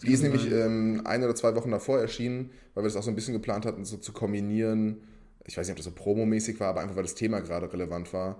[0.03, 3.11] Die ist nämlich ähm, ein oder zwei Wochen davor erschienen, weil wir das auch so
[3.11, 5.01] ein bisschen geplant hatten, so zu kombinieren.
[5.45, 8.13] Ich weiß nicht, ob das so promomäßig war, aber einfach weil das Thema gerade relevant
[8.13, 8.37] war.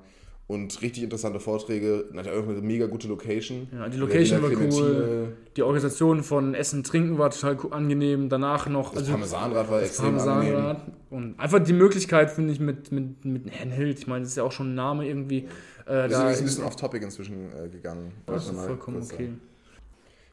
[0.48, 3.70] Und richtig interessante Vorträge, natürlich auch eine mega gute Location.
[3.72, 5.34] Ja, die Location war cool.
[5.56, 8.28] Die Organisation von Essen, Trinken war total angenehm.
[8.28, 8.94] Danach noch.
[8.94, 10.54] Das Parmesanrad war extrem angenehm.
[10.54, 10.92] Parmesanrad.
[11.10, 14.38] Und einfach die Möglichkeit, finde ich, mit, mit, mit Herrn Hild, ich meine, das ist
[14.38, 15.48] ja auch schon ein Name irgendwie.
[15.86, 18.12] Äh, Wir sind ein bisschen off-topic inzwischen äh, gegangen.
[18.26, 19.16] das ist vollkommen okay.
[19.16, 19.42] sagen.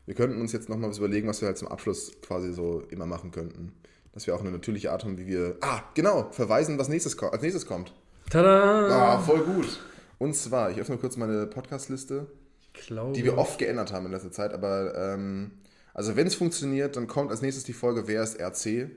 [0.08, 3.04] Wir könnten uns jetzt nochmal was überlegen, was wir halt zum Abschluss quasi so immer
[3.04, 3.72] machen könnten.
[4.12, 5.58] Dass wir auch eine natürliche Art haben, wie wir.
[5.60, 7.92] Ah, genau, verweisen, was nächstes, als nächstes kommt.
[8.30, 8.88] Tada!
[8.88, 9.78] Ah, voll gut.
[10.16, 12.26] Und zwar, ich öffne kurz meine Podcast-Liste,
[13.14, 15.50] die wir oft geändert haben in letzter Zeit, aber ähm,
[15.92, 18.90] also wenn es funktioniert, dann kommt als nächstes die Folge Wer ist RC?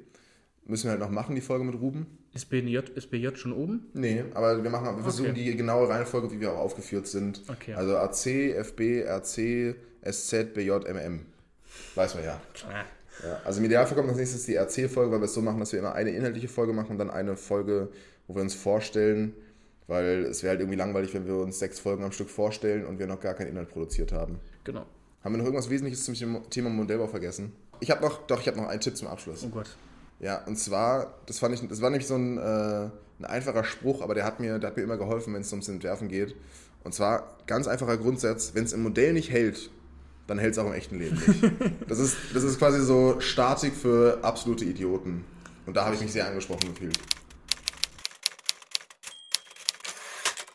[0.64, 2.06] Müssen wir halt noch machen, die Folge mit Ruben?
[2.34, 3.88] Ist BJ, ist BJ schon oben?
[3.94, 5.44] Nee, aber wir machen wir versuchen Okay.
[5.44, 7.42] die genaue Reihenfolge, wie wir auch aufgeführt sind.
[7.50, 7.74] Okay.
[7.74, 11.26] Also AC, FB, RC, SZ, BJ, MM.
[11.96, 12.42] Weiß man ja.
[13.24, 15.72] Ja, also im Idealfall kommt als nächstes die RC-Folge, weil wir es so machen, dass
[15.72, 17.90] wir immer eine inhaltliche Folge machen und dann eine Folge,
[18.28, 19.34] wo wir uns vorstellen,
[19.88, 23.00] weil es wäre halt irgendwie langweilig, wenn wir uns sechs Folgen am Stück vorstellen und
[23.00, 24.40] wir noch gar keinen Inhalt produziert haben.
[24.64, 24.86] Genau.
[25.24, 27.52] Haben wir noch irgendwas Wesentliches zum Thema Modellbau vergessen?
[27.80, 29.44] Ich habe noch, doch, ich habe noch einen Tipp zum Abschluss.
[29.44, 29.76] Oh Gott.
[30.20, 32.42] Ja, und zwar, das fand ich, das war nämlich so ein, äh,
[33.20, 35.68] ein einfacher Spruch, aber der hat mir, der hat mir immer geholfen, wenn es ums
[35.68, 36.36] Entwerfen geht.
[36.84, 39.70] Und zwar ganz einfacher Grundsatz, wenn es im Modell nicht hält,
[40.28, 41.42] dann hält es auch im echten Leben nicht.
[41.88, 45.26] Das ist, das ist quasi so Statik für absolute Idioten.
[45.66, 46.98] Und da habe ich mich sehr angesprochen gefühlt.